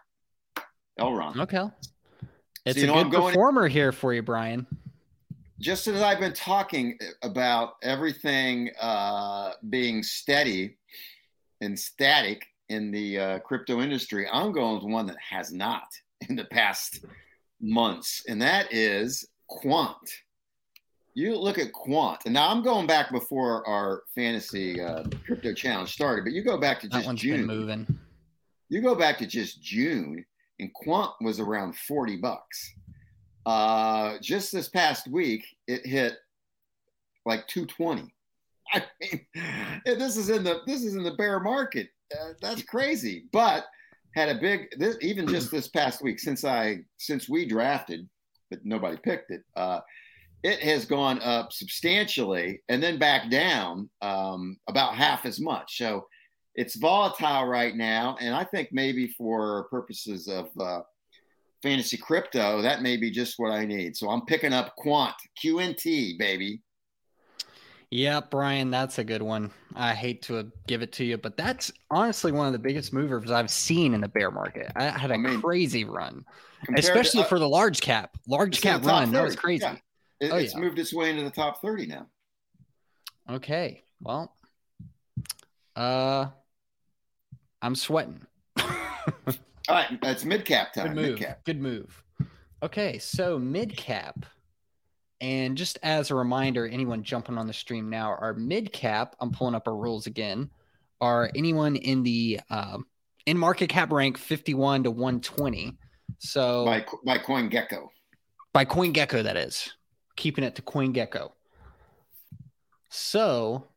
Elrond. 0.99 1.37
Okay. 1.41 1.69
It's 2.65 2.79
you 2.79 2.93
a 2.93 3.05
good 3.05 3.11
performer 3.11 3.69
here 3.69 3.93
for 3.93 4.13
you, 4.13 4.23
Brian. 4.23 4.67
Just 5.61 5.87
as 5.89 6.01
I've 6.01 6.21
been 6.21 6.33
talking 6.33 6.99
about 7.23 7.75
everything 7.83 8.71
uh, 8.81 9.53
being 9.69 10.03
steady 10.03 10.79
and 11.61 11.79
static 11.79 12.47
in 12.71 12.91
the 12.91 13.19
uh, 13.19 13.39
crypto 13.41 13.81
industry, 13.83 14.27
I'm 14.33 14.53
going 14.53 14.77
with 14.77 14.91
one 14.91 15.07
that 15.07 15.19
has 15.19 15.53
not 15.53 15.85
in 16.29 16.35
the 16.35 16.47
past 16.47 17.05
months, 17.61 18.25
and 18.27 18.41
that 18.41 18.73
is 18.73 19.29
Quant. 19.49 19.97
You 21.13 21.37
look 21.37 21.59
at 21.59 21.73
Quant, 21.73 22.21
and 22.25 22.33
now 22.33 22.49
I'm 22.49 22.63
going 22.63 22.87
back 22.87 23.11
before 23.13 23.67
our 23.69 24.05
fantasy 24.15 24.81
uh, 24.81 25.05
crypto 25.27 25.53
challenge 25.53 25.93
started, 25.93 26.25
but 26.25 26.33
you 26.33 26.43
go 26.43 26.57
back 26.57 26.81
to 26.81 26.89
That 26.89 27.05
just 27.05 27.17
June. 27.17 27.47
moving. 27.47 27.87
You 28.71 28.81
go 28.81 28.95
back 28.95 29.19
to 29.19 29.27
just 29.27 29.61
June, 29.61 30.25
and 30.59 30.73
Quant 30.73 31.13
was 31.21 31.39
around 31.39 31.77
40 31.77 32.17
bucks. 32.17 32.73
Uh, 33.47 34.19
just 34.21 34.53
this 34.53 34.69
past 34.69 35.09
week, 35.09 35.45
it 35.67 35.87
hit 35.87 36.15
like 37.25 37.47
220. 37.49 38.13
I 38.73 38.85
mean, 39.01 39.27
this 39.85 40.17
is 40.17 40.31
in 40.31 40.45
the 40.45 40.61
this 40.67 40.83
is 40.83 40.95
in 40.95 41.03
the 41.03 41.15
bear 41.15 41.41
market. 41.41 41.89
Uh, 42.13 42.33
that's 42.41 42.63
crazy. 42.63 43.25
But 43.33 43.65
had 44.15 44.29
a 44.29 44.41
big 44.41 44.69
this 44.79 44.97
even 45.01 45.27
just 45.27 45.51
this 45.51 45.69
past 45.69 46.03
week 46.03 46.19
since 46.19 46.45
I 46.45 46.81
since 46.99 47.29
we 47.29 47.47
drafted, 47.47 48.09
but 48.51 48.65
nobody 48.65 48.97
picked 48.97 49.31
it. 49.31 49.43
Uh, 49.57 49.81
it 50.43 50.61
has 50.61 50.87
gone 50.87 51.21
up 51.21 51.53
substantially 51.53 52.63
and 52.69 52.83
then 52.83 52.99
back 52.99 53.31
down 53.31 53.91
um, 54.01 54.57
about 54.69 54.95
half 54.95 55.27
as 55.27 55.39
much. 55.39 55.77
So 55.77 56.07
it's 56.55 56.77
volatile 56.77 57.47
right 57.47 57.77
now, 57.77 58.17
and 58.21 58.35
I 58.35 58.45
think 58.45 58.71
maybe 58.73 59.09
for 59.09 59.65
purposes 59.65 60.29
of 60.29 60.49
uh, 60.59 60.81
fantasy 61.63 61.97
crypto, 61.97 62.63
that 62.63 62.83
may 62.83 62.97
be 62.97 63.11
just 63.11 63.39
what 63.39 63.53
I 63.53 63.65
need. 63.65 63.97
So 63.97 64.09
I'm 64.11 64.25
picking 64.27 64.53
up 64.53 64.75
Quant, 64.77 65.15
QNT, 65.43 66.19
baby. 66.19 66.63
Yeah, 67.91 68.21
Brian, 68.21 68.71
that's 68.71 68.99
a 68.99 69.05
good 69.05 69.23
one. 69.23 69.51
I 69.75 69.95
hate 69.95 70.23
to 70.23 70.51
give 70.69 70.81
it 70.81 70.93
to 70.93 71.05
you, 71.05 71.19
but 71.19 71.37
that's 71.37 71.73
honestly 71.91 72.31
one 72.31 72.47
of 72.47 72.53
the 72.53 72.59
biggest 72.59 72.93
movers 72.93 73.33
I've 73.33 73.51
seen 73.51 73.95
in 73.95 74.01
the 74.01 74.09
bear 74.09 74.31
market. 74.31 74.71
I 74.77 74.91
had 74.91 75.11
a 75.11 75.15
I 75.15 75.17
mean, 75.17 75.41
crazy 75.41 75.85
run, 75.85 76.25
especially 76.77 77.23
to, 77.23 77.27
uh, 77.27 77.29
for 77.29 77.41
the 77.41 77.49
large 77.49 77.81
cap. 77.81 78.17
Large 78.29 78.61
cap 78.61 78.85
run, 78.85 79.11
that 79.11 79.25
was 79.25 79.35
crazy. 79.35 79.65
Yeah. 79.65 79.77
It, 80.21 80.31
oh, 80.33 80.37
it's 80.37 80.55
yeah. 80.55 80.61
moved 80.61 80.79
its 80.79 80.95
way 80.95 81.11
into 81.11 81.25
the 81.25 81.31
top 81.31 81.61
30 81.63 81.87
now. 81.87 82.07
Okay. 83.29 83.83
Well, 84.01 84.37
uh, 85.75 86.27
I'm 87.61 87.75
sweating. 87.75 88.21
All 89.71 89.77
right, 89.77 90.01
that's 90.03 90.25
mid 90.25 90.45
cap 90.45 90.73
time. 90.73 90.89
Good 90.89 90.97
move. 90.97 91.11
Mid-cap. 91.11 91.45
Good 91.45 91.61
move. 91.61 92.05
Okay, 92.61 92.99
so 92.99 93.39
mid 93.39 93.77
cap, 93.77 94.27
and 95.21 95.57
just 95.57 95.79
as 95.85 96.11
a 96.11 96.17
reminder, 96.17 96.67
anyone 96.67 97.05
jumping 97.05 97.39
on 97.39 97.47
the 97.47 97.53
stream 97.53 97.89
now, 97.89 98.09
our 98.09 98.35
mid 98.35 98.73
cap. 98.73 99.15
I'm 99.21 99.31
pulling 99.31 99.55
up 99.55 99.69
our 99.69 99.77
rules 99.77 100.09
again. 100.09 100.51
Are 101.01 101.31
anyone 101.37 101.77
in 101.77 102.03
the 102.03 102.41
um, 102.51 102.85
in 103.27 103.39
market 103.39 103.69
cap 103.69 103.93
rank 103.93 104.19
51 104.19 104.83
to 104.83 104.91
120? 104.91 105.79
So 106.19 106.65
by 106.65 106.85
by 107.07 107.19
CoinGecko. 107.19 107.87
By 108.53 108.65
CoinGecko, 108.65 109.23
that 109.23 109.37
is 109.37 109.73
keeping 110.17 110.43
it 110.43 110.57
to 110.57 110.63
CoinGecko. 110.63 111.31
So, 112.89 113.69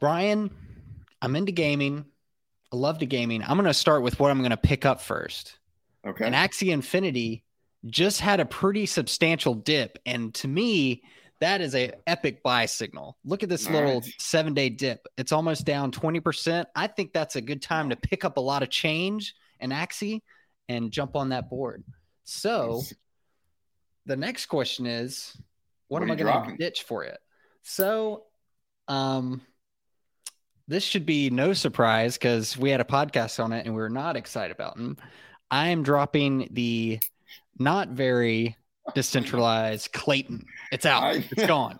Brian, 0.00 0.50
I'm 1.22 1.34
into 1.34 1.52
gaming. 1.52 2.04
I 2.72 2.76
love 2.76 2.98
the 2.98 3.06
gaming. 3.06 3.42
I'm 3.42 3.56
going 3.56 3.64
to 3.64 3.74
start 3.74 4.02
with 4.02 4.18
what 4.18 4.30
I'm 4.30 4.38
going 4.38 4.50
to 4.50 4.56
pick 4.56 4.84
up 4.84 5.00
first. 5.00 5.58
Okay. 6.06 6.24
And 6.24 6.34
Axie 6.34 6.72
Infinity 6.72 7.44
just 7.86 8.20
had 8.20 8.40
a 8.40 8.46
pretty 8.46 8.86
substantial 8.86 9.54
dip. 9.54 9.98
And 10.06 10.34
to 10.34 10.48
me, 10.48 11.02
that 11.40 11.60
is 11.60 11.74
a 11.74 11.92
epic 12.06 12.42
buy 12.42 12.66
signal. 12.66 13.16
Look 13.24 13.42
at 13.42 13.48
this 13.48 13.66
All 13.66 13.72
little 13.72 14.00
right. 14.00 14.14
seven 14.18 14.54
day 14.54 14.68
dip. 14.68 15.06
It's 15.16 15.32
almost 15.32 15.64
down 15.64 15.92
20%. 15.92 16.64
I 16.74 16.86
think 16.86 17.12
that's 17.12 17.36
a 17.36 17.40
good 17.40 17.62
time 17.62 17.90
to 17.90 17.96
pick 17.96 18.24
up 18.24 18.36
a 18.36 18.40
lot 18.40 18.62
of 18.62 18.70
change 18.70 19.34
in 19.60 19.70
Axie 19.70 20.22
and 20.68 20.90
jump 20.90 21.14
on 21.16 21.30
that 21.30 21.50
board. 21.50 21.84
So 22.24 22.82
the 24.06 24.16
next 24.16 24.46
question 24.46 24.86
is 24.86 25.36
what, 25.88 26.00
what 26.00 26.02
am 26.02 26.10
I 26.10 26.16
going 26.16 26.50
to 26.50 26.56
ditch 26.56 26.82
for 26.82 27.04
it? 27.04 27.18
So, 27.62 28.24
um, 28.88 29.40
this 30.68 30.82
should 30.82 31.06
be 31.06 31.30
no 31.30 31.52
surprise 31.52 32.16
because 32.16 32.56
we 32.56 32.70
had 32.70 32.80
a 32.80 32.84
podcast 32.84 33.42
on 33.42 33.52
it 33.52 33.66
and 33.66 33.74
we 33.74 33.82
are 33.82 33.88
not 33.88 34.16
excited 34.16 34.54
about 34.54 34.78
it. 34.78 34.98
I 35.50 35.68
am 35.68 35.82
dropping 35.82 36.48
the 36.50 36.98
not 37.58 37.88
very 37.88 38.56
decentralized 38.94 39.92
Klaytn. 39.92 40.44
It's 40.72 40.86
out. 40.86 41.16
It's 41.16 41.46
gone. 41.46 41.76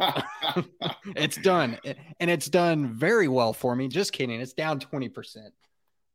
it's 1.17 1.37
done. 1.37 1.79
And 2.21 2.31
it's 2.31 2.47
done 2.49 2.95
very 2.95 3.29
well 3.29 3.53
for 3.53 3.75
me. 3.75 3.89
Just 3.89 4.13
kidding. 4.13 4.41
It's 4.41 4.53
down 4.53 4.81
20%. 4.81 5.51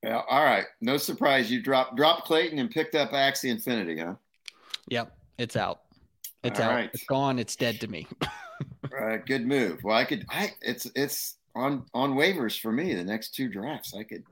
Yeah. 0.03 0.21
All 0.29 0.43
right. 0.43 0.65
No 0.79 0.97
surprise. 0.97 1.51
You 1.51 1.61
dropped 1.61 1.95
dropped 1.95 2.27
Klaytn 2.27 2.59
and 2.59 2.71
picked 2.71 2.95
up 2.95 3.11
Axie 3.11 3.51
Infinity, 3.51 3.99
huh? 3.99 4.15
Yep. 4.87 5.15
It's 5.37 5.55
out. 5.55 5.81
It's 6.43 6.59
All 6.59 6.67
out. 6.67 6.75
Right. 6.75 6.89
It's 6.93 7.03
gone. 7.03 7.37
It's 7.37 7.55
dead 7.55 7.79
to 7.81 7.87
me. 7.87 8.07
All 8.23 9.05
right. 9.07 9.23
Good 9.23 9.45
move. 9.45 9.83
Well, 9.83 9.95
I 9.95 10.05
could 10.05 10.25
I 10.29 10.51
it's 10.61 10.89
it's 10.95 11.35
on 11.55 11.85
on 11.93 12.15
waivers 12.15 12.59
for 12.59 12.71
me 12.71 12.93
the 12.93 13.03
next 13.03 13.35
two 13.35 13.49
drafts. 13.49 13.93
I 13.93 14.03
could 14.03 14.23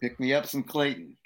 pick 0.00 0.18
me 0.20 0.34
up 0.34 0.46
some 0.46 0.64
Klaytn. 0.64 1.16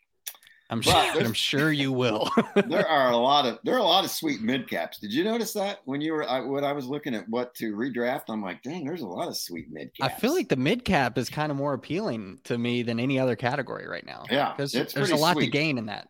I'm 0.70 0.82
sure. 0.82 0.94
I'm 0.94 1.32
sure 1.32 1.72
you 1.72 1.92
will. 1.92 2.30
there 2.66 2.86
are 2.86 3.10
a 3.10 3.16
lot 3.16 3.46
of 3.46 3.58
there 3.64 3.74
are 3.74 3.78
a 3.78 3.84
lot 3.84 4.04
of 4.04 4.10
sweet 4.10 4.42
mid 4.42 4.68
caps. 4.68 4.98
Did 4.98 5.12
you 5.12 5.24
notice 5.24 5.54
that 5.54 5.80
when 5.86 6.02
you 6.02 6.12
were 6.12 6.28
I, 6.28 6.40
when 6.40 6.62
I 6.62 6.72
was 6.72 6.86
looking 6.86 7.14
at 7.14 7.26
what 7.28 7.54
to 7.56 7.74
redraft? 7.74 8.24
I'm 8.28 8.42
like, 8.42 8.62
dang, 8.62 8.84
there's 8.84 9.00
a 9.00 9.06
lot 9.06 9.28
of 9.28 9.36
sweet 9.36 9.70
mid 9.70 9.94
caps. 9.94 10.14
I 10.14 10.20
feel 10.20 10.34
like 10.34 10.50
the 10.50 10.56
mid 10.56 10.84
cap 10.84 11.16
is 11.16 11.30
kind 11.30 11.50
of 11.50 11.56
more 11.56 11.72
appealing 11.72 12.40
to 12.44 12.58
me 12.58 12.82
than 12.82 13.00
any 13.00 13.18
other 13.18 13.34
category 13.34 13.86
right 13.88 14.04
now. 14.04 14.24
Yeah, 14.30 14.52
because 14.54 14.72
there's 14.72 15.10
a 15.10 15.16
lot 15.16 15.34
sweet. 15.34 15.46
to 15.46 15.50
gain 15.50 15.78
in 15.78 15.86
that. 15.86 16.08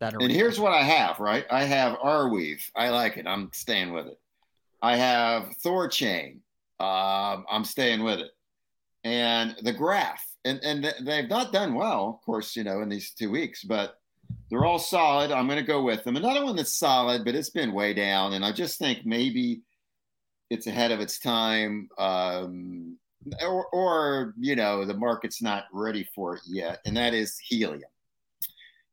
That 0.00 0.14
arena. 0.14 0.24
and 0.24 0.32
here's 0.32 0.58
what 0.58 0.72
I 0.72 0.82
have. 0.82 1.20
Right, 1.20 1.46
I 1.48 1.62
have 1.64 1.98
Arweave. 1.98 2.62
I 2.74 2.88
like 2.88 3.18
it. 3.18 3.26
I'm 3.28 3.50
staying 3.52 3.92
with 3.92 4.06
it. 4.06 4.18
I 4.80 4.96
have 4.96 5.54
Thorchain. 5.64 6.38
Um, 6.80 7.44
I'm 7.48 7.64
staying 7.64 8.02
with 8.02 8.18
it 8.18 8.32
and 9.04 9.56
the 9.62 9.72
graph. 9.72 10.24
And 10.44 10.60
and 10.64 10.92
they've 11.02 11.28
not 11.28 11.52
done 11.52 11.74
well 11.74 12.08
of 12.08 12.26
course 12.26 12.56
you 12.56 12.64
know 12.64 12.80
in 12.82 12.88
these 12.88 13.12
two 13.12 13.30
weeks 13.30 13.62
but 13.62 13.98
they're 14.50 14.64
all 14.64 14.78
solid. 14.78 15.30
I'm 15.30 15.46
going 15.46 15.58
to 15.58 15.64
go 15.64 15.82
with 15.82 16.04
them. 16.04 16.16
Another 16.16 16.44
one 16.44 16.56
that's 16.56 16.72
solid 16.72 17.24
but 17.24 17.34
it's 17.34 17.50
been 17.50 17.72
way 17.72 17.94
down 17.94 18.32
and 18.32 18.44
i 18.44 18.50
just 18.50 18.78
think 18.78 19.06
maybe 19.06 19.62
it's 20.50 20.66
ahead 20.66 20.90
of 20.90 21.00
its 21.00 21.18
time 21.18 21.88
um, 21.98 22.98
or, 23.40 23.66
or 23.68 24.34
you 24.38 24.56
know 24.56 24.84
the 24.84 24.94
market's 24.94 25.40
not 25.40 25.64
ready 25.72 26.06
for 26.14 26.36
it 26.36 26.42
yet 26.46 26.80
and 26.84 26.96
that 26.96 27.14
is 27.14 27.38
helium. 27.38 27.90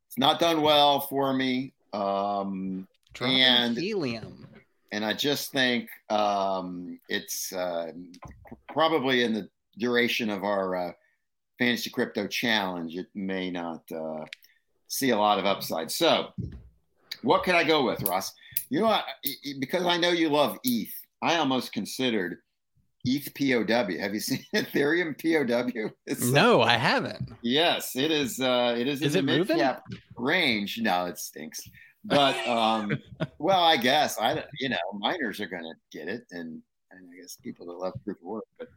It's 0.08 0.18
not 0.18 0.40
done 0.40 0.62
well 0.62 1.02
for 1.02 1.34
me 1.34 1.74
um, 1.94 2.88
and 3.20 3.78
helium. 3.78 4.48
and 4.92 5.04
i 5.04 5.14
just 5.14 5.52
think 5.52 5.90
um, 6.10 7.00
it's 7.10 7.52
uh, 7.52 7.92
probably 8.72 9.24
in 9.24 9.34
the 9.34 9.50
duration 9.80 10.30
of 10.30 10.44
our 10.44 10.76
uh, 10.76 10.92
fantasy 11.58 11.90
crypto 11.90 12.28
challenge, 12.28 12.96
it 12.96 13.08
may 13.16 13.50
not 13.50 13.84
uh, 13.92 14.26
see 14.88 15.10
a 15.12 15.18
lot 15.18 15.40
of 15.40 15.46
upside. 15.46 15.92
So, 15.92 16.30
what 17.22 17.44
can 17.44 17.56
I 17.56 17.64
go 17.64 17.86
with, 17.86 18.04
Ross? 18.04 18.34
You 18.70 18.82
know, 18.82 18.88
I, 18.88 19.04
because 19.60 19.86
I 19.86 19.98
know 19.98 20.12
you 20.12 20.30
love 20.30 20.58
ETH, 20.64 20.94
I 21.22 21.36
almost 21.38 21.74
considered 21.74 22.38
ETH 23.06 23.34
POW. 23.34 23.98
Have 24.00 24.14
you 24.14 24.20
seen 24.20 24.46
Ethereum 24.54 25.16
POW? 25.18 25.92
It's 26.06 26.26
no, 26.26 26.60
like, 26.60 26.70
I 26.70 26.78
haven't. 26.78 27.32
Yes, 27.42 27.96
it 27.96 28.12
is. 28.12 28.40
Uh, 28.40 28.76
it 28.78 28.88
is, 28.88 29.02
is 29.02 29.16
in 29.16 29.26
the 29.26 29.38
mid 29.38 29.48
cap 29.48 29.84
range. 30.18 30.80
No, 30.82 31.06
it 31.06 31.18
stinks. 31.18 31.62
But 32.06 32.36
um, 32.48 32.98
well, 33.40 33.64
I 33.64 33.78
guess 33.78 34.18
I 34.20 34.44
you 34.60 34.70
know 34.70 34.78
miners 34.94 35.40
are 35.40 35.48
going 35.48 35.64
to 35.64 35.98
get 35.98 36.08
it, 36.08 36.26
and 36.32 36.62
and 36.92 37.10
I 37.14 37.22
guess 37.22 37.38
people 37.44 37.66
that 37.68 37.74
love 37.74 37.94
proof 38.04 38.18
of 38.18 38.24
work, 38.24 38.46
but 38.58 38.68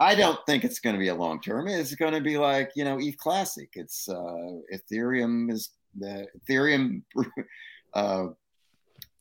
I 0.00 0.14
don't 0.14 0.38
think 0.46 0.64
it's 0.64 0.78
going 0.80 0.94
to 0.94 1.00
be 1.00 1.08
a 1.08 1.14
long 1.14 1.40
term. 1.40 1.66
It's 1.68 1.94
going 1.94 2.14
to 2.14 2.20
be 2.20 2.38
like 2.38 2.70
you 2.76 2.84
know 2.84 2.98
ETH 3.00 3.16
Classic. 3.18 3.68
It's 3.74 4.08
uh, 4.08 4.58
Ethereum 4.72 5.50
is 5.50 5.70
the 5.98 6.26
Ethereum. 6.38 7.02
Uh, 7.94 8.28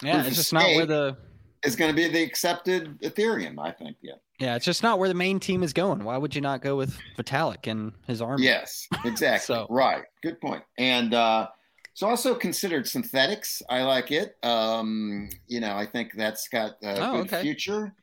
yeah, 0.04 0.26
it's 0.26 0.36
just 0.36 0.52
not 0.52 0.66
where 0.66 0.86
the 0.86 1.18
is 1.64 1.78
going 1.78 1.90
to 1.90 1.96
be 1.96 2.08
the 2.10 2.22
accepted 2.22 3.00
Ethereum. 3.02 3.58
I 3.60 3.72
think. 3.72 3.96
Yeah. 4.02 4.16
Yeah, 4.40 4.56
it's 4.56 4.66
just 4.66 4.84
not 4.84 5.00
where 5.00 5.10
the 5.10 5.16
main 5.16 5.40
team 5.40 5.64
is 5.64 5.74
going. 5.74 6.04
Why 6.04 6.16
would 6.16 6.36
you 6.36 6.42
not 6.42 6.62
go 6.62 6.76
with 6.76 6.96
Vitalik 7.18 7.66
and 7.66 7.92
his 8.06 8.22
army? 8.22 8.44
Yes, 8.44 8.88
exactly. 9.04 9.46
so. 9.56 9.66
Right. 9.68 10.04
Good 10.22 10.40
point. 10.40 10.64
And 10.78 11.16
uh, 11.16 11.48
so 11.96 12.08
also 12.08 12.36
considered 12.36 12.86
Synthetix. 12.86 13.64
I 13.68 13.82
like 13.82 14.12
it. 14.12 14.38
Um, 14.44 15.30
you 15.48 15.60
know, 15.60 15.76
I 15.76 15.88
think 15.88 16.12
that's 16.16 16.48
got 16.50 16.74
a 16.84 17.10
oh, 17.10 17.12
good 17.14 17.34
okay. 17.34 17.42
future. 17.42 17.96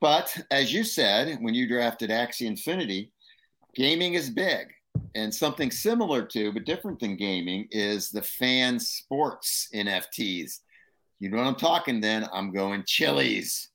But 0.00 0.36
as 0.50 0.72
you 0.72 0.84
said, 0.84 1.38
when 1.40 1.54
you 1.54 1.66
drafted 1.66 2.10
Axie 2.10 2.46
Infinity, 2.46 3.12
gaming 3.74 4.14
is 4.14 4.30
big. 4.30 4.68
And 5.14 5.32
something 5.34 5.70
similar 5.70 6.22
to, 6.26 6.52
but 6.52 6.64
different 6.64 7.00
than 7.00 7.16
gaming, 7.16 7.68
is 7.70 8.10
the 8.10 8.22
fan 8.22 8.78
sports 8.78 9.68
NFTs. 9.74 10.60
You 11.20 11.30
know 11.30 11.38
what 11.38 11.46
I'm 11.46 11.54
talking 11.56 12.00
then? 12.00 12.28
I'm 12.32 12.52
going 12.52 12.82
Chiliz. 12.82 13.68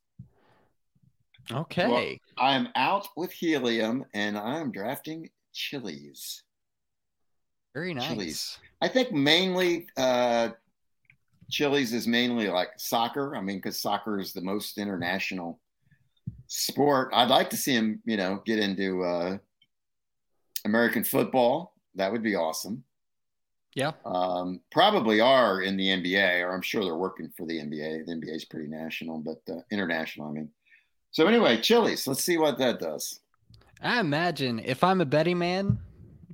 Okay. 1.52 1.86
Well, 1.88 2.14
I'm 2.38 2.68
out 2.74 3.08
with 3.16 3.30
Helium 3.32 4.04
and 4.14 4.38
I'm 4.38 4.72
drafting 4.72 5.30
Chiliz. 5.54 6.40
Very 7.74 7.92
nice. 7.92 8.08
Chiliz. 8.08 8.58
I 8.80 8.88
think 8.88 9.12
mainly 9.12 9.86
uh, 9.96 10.50
Chiliz 11.50 11.92
is 11.92 12.06
mainly 12.06 12.48
like 12.48 12.70
soccer. 12.76 13.36
I 13.36 13.40
mean, 13.40 13.58
because 13.58 13.80
soccer 13.80 14.18
is 14.18 14.32
the 14.32 14.40
most 14.40 14.78
international 14.78 15.60
sport. 16.54 17.10
I'd 17.12 17.30
like 17.30 17.50
to 17.50 17.56
see 17.56 17.72
him, 17.72 18.00
you 18.04 18.16
know, 18.16 18.40
get 18.46 18.60
into 18.60 19.02
uh, 19.02 19.38
American 20.64 21.02
football. 21.02 21.74
That 21.96 22.12
would 22.12 22.22
be 22.22 22.36
awesome. 22.36 22.84
Yeah. 23.74 23.92
Um, 24.04 24.60
probably 24.70 25.20
are 25.20 25.62
in 25.62 25.76
the 25.76 25.88
NBA, 25.88 26.44
or 26.44 26.54
I'm 26.54 26.62
sure 26.62 26.84
they're 26.84 26.94
working 26.94 27.32
for 27.36 27.44
the 27.44 27.58
NBA. 27.58 28.06
The 28.06 28.12
NBA 28.12 28.36
is 28.36 28.44
pretty 28.44 28.68
national, 28.68 29.18
but 29.18 29.42
uh, 29.52 29.62
international, 29.72 30.28
I 30.28 30.32
mean. 30.32 30.48
So 31.10 31.26
anyway, 31.26 31.56
Chiliz. 31.58 32.06
Let's 32.06 32.22
see 32.22 32.38
what 32.38 32.56
that 32.58 32.78
does. 32.78 33.20
I 33.82 33.98
imagine 33.98 34.60
if 34.60 34.84
I'm 34.84 35.00
a 35.00 35.04
betting 35.04 35.38
man, 35.38 35.80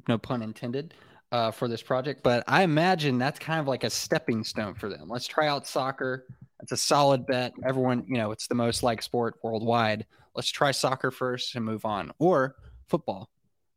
no 0.07 0.19
pun 0.19 0.43
intended, 0.43 0.93
uh, 1.33 1.51
for 1.51 1.67
this 1.67 1.83
project, 1.83 2.23
but 2.23 2.45
I 2.47 2.63
imagine 2.63 3.17
that's 3.17 3.39
kind 3.39 3.61
of 3.61 3.67
like 3.67 3.85
a 3.85 3.91
stepping 3.91 4.45
stone 4.45 4.75
for 4.75 4.91
them. 4.91 5.09
Let's 5.09 5.27
try 5.27 5.49
out 5.49 5.67
soccer 5.67 6.27
it's 6.71 6.81
a 6.81 6.87
solid 6.87 7.27
bet. 7.27 7.53
Everyone, 7.65 8.05
you 8.07 8.17
know, 8.17 8.31
it's 8.31 8.47
the 8.47 8.55
most 8.55 8.85
liked 8.85 9.03
sport 9.03 9.35
worldwide. 9.43 10.07
Let's 10.37 10.51
try 10.51 10.71
soccer 10.71 11.11
first 11.11 11.57
and 11.57 11.65
move 11.65 11.85
on, 11.85 12.13
or 12.21 12.55
football, 12.87 13.29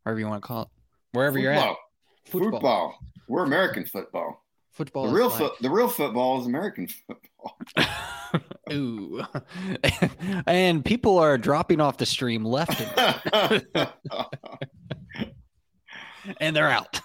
whatever 0.03 0.19
you 0.19 0.27
want 0.27 0.43
to 0.43 0.47
call 0.47 0.61
it, 0.63 0.67
wherever 1.11 1.39
football. 1.39 1.43
you're 1.43 1.53
at. 1.53 1.75
Football. 2.25 2.51
football. 2.51 2.99
We're 3.27 3.45
American 3.45 3.85
football. 3.85 4.45
Football. 4.73 5.05
The 5.05 5.09
is 5.09 5.15
real 5.15 5.29
foot, 5.31 5.53
the 5.59 5.69
real 5.71 5.87
football 5.87 6.39
is 6.41 6.45
American 6.45 6.87
football. 6.87 7.57
Ooh. 8.71 9.23
and 10.47 10.85
people 10.85 11.17
are 11.17 11.39
dropping 11.39 11.81
off 11.81 11.97
the 11.97 12.05
stream 12.05 12.45
left 12.45 12.79
and 12.79 13.65
right, 13.75 13.89
and 16.39 16.55
they're 16.55 16.69
out. 16.69 17.01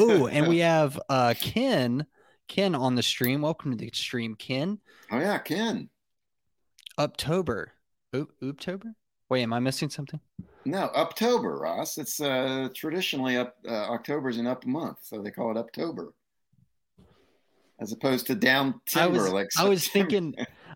Ooh, 0.00 0.26
and 0.26 0.48
we 0.48 0.58
have 0.58 1.00
uh 1.08 1.34
Ken. 1.40 2.06
Ken 2.48 2.74
on 2.74 2.94
the 2.94 3.02
stream. 3.02 3.42
Welcome 3.42 3.72
to 3.72 3.76
the 3.76 3.90
stream, 3.92 4.34
Ken. 4.34 4.78
oh 5.10 5.18
yeah, 5.18 5.38
Ken. 5.38 5.88
October. 6.98 7.72
Oop, 8.14 8.32
October? 8.42 8.94
Wait, 9.28 9.42
am 9.42 9.52
I 9.52 9.58
missing 9.58 9.90
something? 9.90 10.20
No, 10.64 10.90
October, 10.94 11.58
Ross. 11.58 11.98
It's 11.98 12.20
uh, 12.20 12.68
traditionally 12.74 13.36
up. 13.36 13.56
Uh, 13.66 13.72
October's 13.90 14.38
an 14.38 14.46
up 14.46 14.64
month, 14.66 14.98
so 15.02 15.20
they 15.20 15.30
call 15.30 15.50
it 15.50 15.56
October, 15.58 16.12
as 17.80 17.92
opposed 17.92 18.26
to 18.28 18.34
down 18.34 18.74
I 18.94 19.00
timber. 19.06 19.22
was 19.24 19.32
like 19.32 19.48
I 19.58 19.68
was 19.68 19.86
thinking 19.88 20.34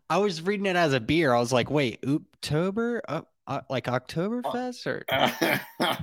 I 0.09 0.19
was 0.19 0.43
reading 0.43 0.67
it 0.67 0.77
as 0.77 0.93
a 0.93 1.01
beer. 1.01 1.33
I 1.33 1.39
was 1.41 1.53
like, 1.53 1.71
wait, 1.71 2.03
Uptober? 2.03 3.01
Uh, 3.09 3.23
uh, 3.51 3.61
like 3.69 3.85
Oktoberfest 3.87 4.87
or 4.87 5.05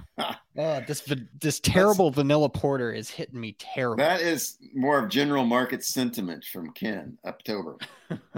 oh, 0.57 0.83
this 0.85 1.01
this 1.39 1.59
terrible 1.61 2.11
vanilla 2.11 2.49
porter 2.49 2.91
is 2.91 3.09
hitting 3.09 3.39
me 3.39 3.53
terrible. 3.57 4.03
that 4.03 4.19
is 4.19 4.57
more 4.75 4.99
of 4.99 5.09
general 5.09 5.45
market 5.45 5.83
sentiment 5.83 6.43
from 6.43 6.71
Ken. 6.73 7.17
October. 7.25 7.77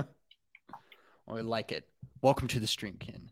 I 1.27 1.41
like 1.41 1.71
it. 1.71 1.87
Welcome 2.21 2.47
to 2.49 2.59
the 2.59 2.67
stream, 2.67 2.97
Ken. 2.99 3.29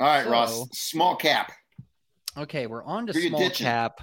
All 0.00 0.06
right, 0.06 0.24
So- 0.24 0.30
Ross. 0.30 0.68
Small 0.72 1.16
cap. 1.16 1.52
Okay, 2.36 2.68
we're 2.68 2.84
on 2.84 3.06
to 3.08 3.12
small 3.14 3.40
ditching? 3.40 3.64
cap. 3.66 4.00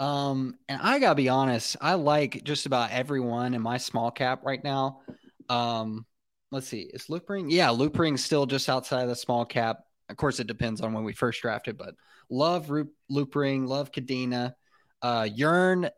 Um, 0.00 0.56
and 0.68 0.80
I 0.82 0.98
gotta 0.98 1.14
be 1.14 1.28
honest, 1.28 1.76
I 1.80 1.94
like 1.94 2.42
just 2.42 2.66
about 2.66 2.90
everyone 2.90 3.54
in 3.54 3.62
my 3.62 3.78
small 3.78 4.10
cap 4.10 4.40
right 4.44 4.62
now. 4.64 5.02
Um, 5.48 6.04
let's 6.50 6.66
see, 6.66 6.80
is 6.92 7.06
Loopring? 7.06 7.46
Yeah, 7.52 7.68
Loopring's 7.68 8.24
still 8.24 8.46
just 8.46 8.68
outside 8.68 9.02
of 9.02 9.08
the 9.08 9.14
small 9.14 9.44
cap. 9.44 9.84
Of 10.12 10.16
course, 10.18 10.38
it 10.38 10.46
depends 10.46 10.80
on 10.80 10.92
when 10.92 11.02
we 11.02 11.12
first 11.12 11.42
drafted, 11.42 11.76
but 11.76 11.94
love 12.30 12.70
Roop, 12.70 12.92
Loopring, 13.10 13.66
love 13.66 13.90
Kadena, 13.90 14.54
uh, 15.02 15.26
Yearn. 15.34 15.88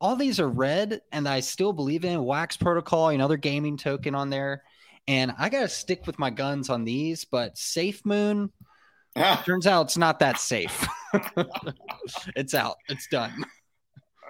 All 0.00 0.14
these 0.14 0.38
are 0.38 0.48
red, 0.48 1.00
and 1.10 1.28
I 1.28 1.40
still 1.40 1.72
believe 1.72 2.04
in 2.04 2.22
Wax 2.22 2.56
Protocol, 2.56 3.08
another 3.08 3.36
gaming 3.36 3.76
token 3.76 4.14
on 4.14 4.30
there. 4.30 4.62
And 5.08 5.32
I 5.38 5.48
gotta 5.48 5.68
stick 5.68 6.06
with 6.06 6.18
my 6.18 6.30
guns 6.30 6.70
on 6.70 6.84
these, 6.84 7.24
but 7.24 7.58
Safe 7.58 8.04
Moon, 8.04 8.52
Turns 9.44 9.66
out 9.66 9.86
it's 9.86 9.98
not 9.98 10.18
that 10.20 10.38
safe. 10.38 10.86
it's 12.36 12.54
out. 12.54 12.76
It's 12.88 13.06
done. 13.08 13.44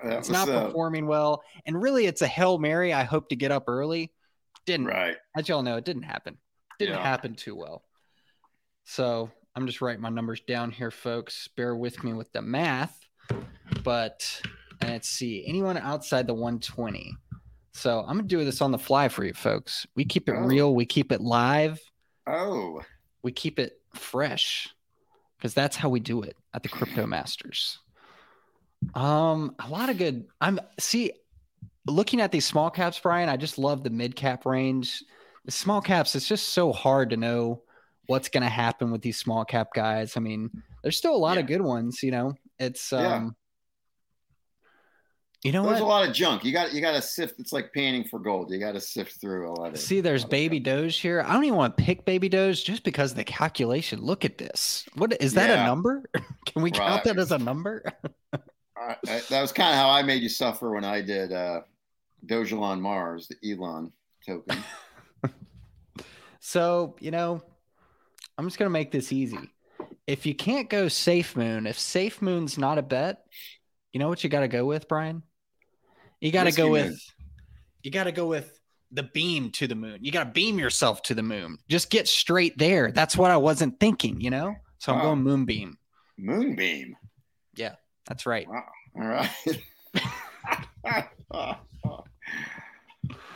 That 0.02 0.18
It's 0.18 0.28
not 0.28 0.48
uh, 0.48 0.66
performing 0.66 1.06
well. 1.06 1.42
And 1.66 1.80
really, 1.80 2.06
it's 2.06 2.22
a 2.22 2.26
Hail 2.26 2.58
Mary. 2.58 2.92
I 2.92 3.04
hope 3.04 3.28
to 3.28 3.36
get 3.36 3.52
up 3.52 3.64
early. 3.68 4.12
Didn't. 4.66 4.86
right. 4.86 5.16
As 5.36 5.48
y'all 5.48 5.62
know, 5.62 5.76
it 5.76 5.84
didn't 5.84 6.02
happen. 6.02 6.36
Didn't 6.78 6.96
Yeah. 6.96 7.02
happen 7.02 7.34
too 7.34 7.54
well. 7.54 7.84
So 8.84 9.30
I'm 9.54 9.66
just 9.66 9.80
writing 9.80 10.02
my 10.02 10.08
numbers 10.08 10.40
down 10.40 10.70
here, 10.70 10.90
folks. 10.90 11.48
Bear 11.56 11.76
with 11.76 12.02
me 12.04 12.12
with 12.12 12.32
the 12.32 12.42
math. 12.42 12.98
But 13.84 14.40
let's 14.82 15.08
see. 15.08 15.44
Anyone 15.46 15.76
outside 15.78 16.26
the 16.26 16.34
120. 16.34 17.16
So 17.72 18.00
I'm 18.00 18.16
going 18.16 18.28
to 18.28 18.36
do 18.36 18.44
this 18.44 18.60
on 18.60 18.70
the 18.70 18.78
fly 18.78 19.08
for 19.08 19.24
you, 19.24 19.32
folks. 19.34 19.86
We 19.96 20.04
keep 20.04 20.28
it 20.28 20.34
Oh. 20.36 20.42
real. 20.42 20.74
We 20.74 20.84
keep 20.86 21.10
it 21.12 21.20
live. 21.20 21.80
Oh, 22.26 22.82
we 23.22 23.32
keep 23.32 23.58
it 23.58 23.80
fresh 23.94 24.68
because 25.38 25.54
that's 25.54 25.76
how 25.76 25.88
we 25.88 26.00
do 26.00 26.22
it 26.22 26.36
at 26.54 26.62
the 26.62 26.68
crypto 26.68 27.06
masters 27.06 27.78
um 28.94 29.54
a 29.58 29.68
lot 29.68 29.90
of 29.90 29.98
good 29.98 30.24
i'm 30.40 30.58
see 30.80 31.12
looking 31.86 32.20
at 32.20 32.32
these 32.32 32.44
small 32.44 32.70
caps 32.70 32.98
brian 32.98 33.28
i 33.28 33.36
just 33.36 33.58
love 33.58 33.82
the 33.84 33.90
mid 33.90 34.16
cap 34.16 34.46
range 34.46 35.02
the 35.44 35.50
small 35.52 35.80
caps 35.80 36.14
it's 36.16 36.26
just 36.26 36.48
so 36.50 36.72
hard 36.72 37.10
to 37.10 37.16
know 37.16 37.62
what's 38.12 38.28
going 38.28 38.42
to 38.42 38.48
happen 38.48 38.90
with 38.92 39.00
these 39.00 39.16
small 39.16 39.44
cap 39.44 39.68
guys 39.74 40.16
i 40.16 40.20
mean 40.20 40.50
there's 40.82 40.96
still 40.98 41.14
a 41.16 41.24
lot 41.26 41.38
of 41.38 41.46
good 41.46 41.62
ones 41.62 42.02
you 42.02 42.10
know 42.10 42.34
it's 42.58 42.92
Yeah. 42.92 43.14
um 43.16 43.36
you 45.44 45.50
know 45.50 45.66
there's 45.66 45.80
a 45.80 45.84
lot 45.84 46.08
of 46.08 46.14
junk. 46.14 46.44
You 46.44 46.52
got 46.52 46.72
you 46.72 46.80
got 46.80 46.92
to 46.92 47.02
sift. 47.02 47.40
It's 47.40 47.52
like 47.52 47.72
panning 47.74 48.04
for 48.04 48.20
gold. 48.20 48.52
You 48.52 48.60
got 48.60 48.74
to 48.74 48.80
sift 48.80 49.20
through 49.20 49.50
a 49.50 49.54
lot 49.58 49.70
of. 49.72 49.78
See, 49.80 50.00
there's 50.00 50.22
lot 50.22 50.26
of 50.26 50.30
Baby 50.30 50.60
stuff. 50.60 50.74
Doge 50.76 50.96
here. 50.98 51.20
I 51.26 51.32
don't 51.32 51.42
even 51.42 51.56
want 51.56 51.76
to 51.76 51.82
pick 51.82 52.04
Baby 52.04 52.28
Doge 52.28 52.62
just 52.62 52.84
because 52.84 53.10
of 53.10 53.16
the 53.16 53.24
calculation. 53.24 54.00
Look 54.00 54.24
at 54.24 54.38
this. 54.38 54.86
What 54.94 55.20
is 55.20 55.34
that 55.34 55.48
Yeah. 55.48 55.64
a 55.64 55.66
number? 55.66 56.04
Can 56.46 56.62
we 56.62 56.70
count 56.70 57.02
that 57.02 57.18
as 57.18 57.32
a 57.32 57.38
number? 57.38 57.82
I, 58.76 58.94
I, 59.08 59.20
that 59.30 59.40
was 59.42 59.50
kind 59.50 59.70
of 59.70 59.74
how 59.74 59.90
I 59.90 60.04
made 60.04 60.22
you 60.22 60.28
suffer 60.28 60.70
when 60.70 60.84
I 60.84 61.00
did 61.02 61.32
uh, 61.32 61.62
Dogelon 62.24 62.80
Mars, 62.80 63.26
the 63.26 63.52
Elon 63.52 63.90
token. 64.24 64.58
So, 66.44 66.96
you 67.00 67.10
know, 67.10 67.42
I'm 68.42 68.48
just 68.48 68.58
going 68.58 68.66
to 68.68 68.72
make 68.72 68.90
this 68.90 69.12
easy. 69.12 69.38
If 70.08 70.26
you 70.26 70.34
can't 70.34 70.68
go 70.68 70.88
Safe 70.88 71.36
Moon, 71.36 71.64
if 71.64 71.78
Safe 71.78 72.20
Moon's 72.20 72.58
not 72.58 72.76
a 72.76 72.82
bet, 72.82 73.22
you 73.92 74.00
know 74.00 74.08
what 74.08 74.24
you 74.24 74.30
got 74.30 74.40
to 74.40 74.48
go 74.48 74.64
with, 74.64 74.88
Brian? 74.88 75.22
You 76.20 76.32
got 76.32 76.44
to 76.44 76.50
go 76.52 76.64
Moon. 76.64 76.72
with 76.72 77.00
you 77.84 77.92
got 77.92 78.04
to 78.04 78.12
go 78.12 78.26
with 78.26 78.58
the 78.90 79.04
beam 79.04 79.52
to 79.52 79.68
the 79.68 79.76
moon. 79.76 79.98
You 80.02 80.10
got 80.10 80.24
to 80.24 80.30
beam 80.30 80.58
yourself 80.58 81.02
to 81.02 81.14
the 81.14 81.22
moon. 81.22 81.58
Just 81.68 81.88
get 81.88 82.08
straight 82.08 82.58
there. 82.58 82.90
That's 82.90 83.16
what 83.16 83.30
I 83.30 83.36
wasn't 83.36 83.78
thinking, 83.78 84.20
you 84.20 84.30
know? 84.30 84.56
So 84.78 84.90
I'm 84.92 84.98
Wow. 84.98 85.04
going 85.04 85.22
Moonbeam. 85.22 85.78
Moonbeam. 86.18 86.96
Yeah, 87.54 87.76
that's 88.08 88.26
right. 88.26 88.48
All 88.48 89.06
right. 89.06 89.30
All 91.30 91.56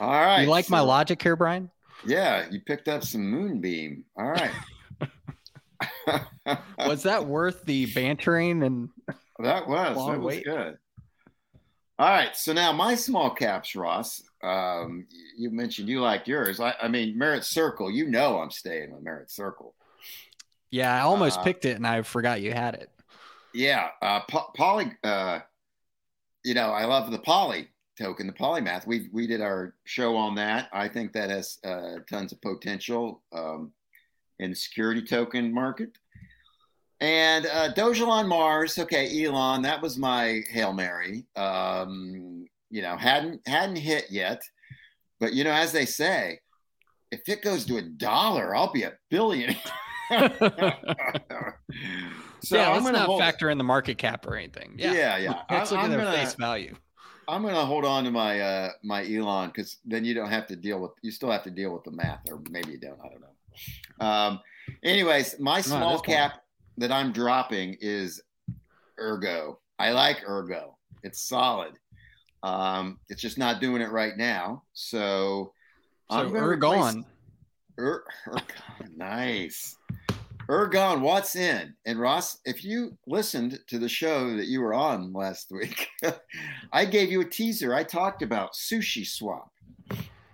right. 0.01 0.42
you 0.42 0.49
like 0.49 0.69
my 0.69 0.81
logic 0.81 1.23
here, 1.23 1.37
Brian? 1.37 1.71
Yeah, 2.05 2.49
you 2.51 2.61
picked 2.61 2.88
up 2.88 3.05
some 3.05 3.31
moonbeam. 3.31 4.05
All 4.19 4.27
right. 4.31 4.51
Was 6.79 7.03
that 7.05 7.27
worth 7.27 7.64
the 7.64 7.87
bantering 7.87 8.62
and 8.62 8.88
that 9.38 9.66
was 9.69 9.97
that 9.97 10.21
was 10.21 10.37
wait. 10.37 10.45
good. 10.45 10.77
All 11.99 12.09
right, 12.11 12.37
so 12.37 12.53
now 12.53 12.73
my 12.73 12.95
small 12.95 13.31
caps, 13.31 13.75
Ross. 13.75 14.23
Um, 14.42 15.07
you 15.38 15.51
mentioned 15.51 15.88
you 15.88 16.01
liked 16.03 16.29
yours. 16.29 16.61
I, 16.61 16.75
I 16.81 16.88
mean, 16.88 17.16
Merit 17.16 17.45
Circle. 17.45 17.90
You 17.90 18.09
know, 18.11 18.38
I'm 18.38 18.51
staying 18.51 18.92
with 18.92 19.03
Merit 19.03 19.31
Circle. 19.31 19.75
yeah, 20.71 20.95
I 20.95 21.01
almost 21.01 21.38
Uh, 21.38 21.42
picked 21.42 21.64
it 21.64 21.77
and 21.77 21.87
I 21.87 22.03
forgot 22.03 22.42
you 22.42 22.53
had 22.53 22.75
it. 22.75 22.90
Yeah, 23.55 23.88
uh, 24.03 24.21
po- 24.29 24.51
poly. 24.55 24.92
Uh, 25.03 25.40
you 26.45 26.53
know, 26.55 26.71
I 26.71 26.85
love 26.85 27.11
the 27.11 27.19
poly 27.19 27.69
token, 27.99 28.27
the 28.27 28.33
polymath. 28.35 28.87
We 28.87 29.09
we 29.11 29.27
did 29.27 29.40
our 29.40 29.75
show 29.85 30.16
on 30.16 30.35
that. 30.35 30.69
I 30.75 30.88
think 30.88 31.14
that 31.14 31.31
has 31.31 31.57
uh, 31.64 32.01
tons 32.11 32.33
of 32.33 32.42
potential 32.42 33.23
um, 33.33 33.73
in 34.38 34.51
the 34.51 34.57
security 34.57 35.03
token 35.03 35.53
market. 35.53 35.90
And 37.01 37.46
uh, 37.46 37.72
Dogelon 37.75 38.27
Mars, 38.27 38.79
okay, 38.79 39.25
Elon, 39.25 39.62
that 39.62 39.83
was 39.83 39.99
my 39.99 40.42
hail 40.51 40.72
mary. 40.72 41.27
Um, 41.37 42.46
you 42.70 42.83
know, 42.83 42.96
hadn't 42.96 43.46
hadn't 43.46 43.77
hit 43.77 44.07
yet, 44.11 44.42
but 45.20 45.35
you 45.35 45.44
know, 45.44 45.53
as 45.53 45.72
they 45.72 45.85
say, 45.85 46.40
if 47.11 47.29
it 47.29 47.42
goes 47.42 47.64
to 47.66 47.77
a 47.77 47.83
dollar, 47.83 48.57
I'll 48.57 48.72
be 48.72 48.85
a 48.85 48.94
billionaire. 49.11 49.57
so 50.11 50.16
yeah, 52.57 52.70
I'm 52.70 52.85
let's 52.85 52.87
gonna 52.87 53.07
not 53.07 53.18
factor 53.18 53.51
in 53.51 53.59
the 53.59 53.64
market 53.64 53.99
cap 53.99 54.27
or 54.27 54.37
anything. 54.37 54.75
Yeah, 54.79 54.92
Yeah, 54.92 55.16
yeah. 55.18 55.42
Let's 55.51 55.72
I'm, 55.72 55.77
look 55.77 55.85
I'm 55.85 55.92
at 55.92 55.96
their 55.96 56.07
gonna, 56.07 56.16
face 56.16 56.35
value. 56.35 56.77
I'm 57.29 57.42
gonna 57.42 57.64
hold 57.64 57.85
on 57.85 58.05
to 58.05 58.11
my 58.11 58.40
uh 58.40 58.70
my 58.83 59.05
Elon 59.05 59.49
because 59.49 59.79
then 59.85 60.05
you 60.05 60.14
don't 60.14 60.31
have 60.31 60.46
to 60.46 60.57
deal 60.57 60.81
with 60.81 60.92
you 61.03 61.11
still 61.11 61.31
have 61.31 61.42
to 61.44 61.51
deal 61.51 61.72
with 61.72 61.85
the 61.85 61.90
math 61.90 62.20
or 62.31 62.40
maybe 62.51 62.72
you 62.72 62.79
don't 62.79 62.99
I 63.05 63.09
don't 63.09 63.20
know. 63.20 63.36
Um, 64.01 64.40
anyways, 64.83 65.38
my 65.40 65.61
small 65.61 65.99
cap 66.01 66.42
that 66.79 66.92
I'm 66.92 67.12
dropping 67.12 67.77
is 67.81 68.23
Ergo. 68.99 69.59
I 69.79 69.90
like 69.90 70.23
Ergo. 70.29 70.77
It's 71.03 71.29
solid. 71.29 71.73
Um, 72.42 72.99
it's 73.09 73.21
just 73.21 73.38
not 73.38 73.61
doing 73.61 73.83
it 73.83 73.90
right 73.90 74.16
now. 74.16 74.62
So, 74.73 75.53
So 76.11 76.19
I'm 76.19 76.31
Ergon. 76.31 77.05
Er, 77.79 78.05
Ergon, 78.29 78.97
nice. 78.97 79.77
Ergon, 80.49 81.01
what's 81.01 81.35
in? 81.35 81.75
And 81.87 81.99
Ross, 81.99 82.38
if 82.45 82.64
you 82.64 82.97
listened 83.07 83.59
to 83.66 83.79
the 83.79 83.88
show 83.88 84.37
that 84.37 84.47
you 84.47 84.61
were 84.61 84.75
on 84.75 85.12
last 85.12 85.51
week, 85.51 85.88
I 86.73 86.85
gave 86.85 87.11
you 87.11 87.21
a 87.21 87.25
teaser. 87.25 87.75
I 87.75 87.83
talked 87.83 88.23
about 88.23 88.53
sushi 88.53 89.05
swap 89.05 89.51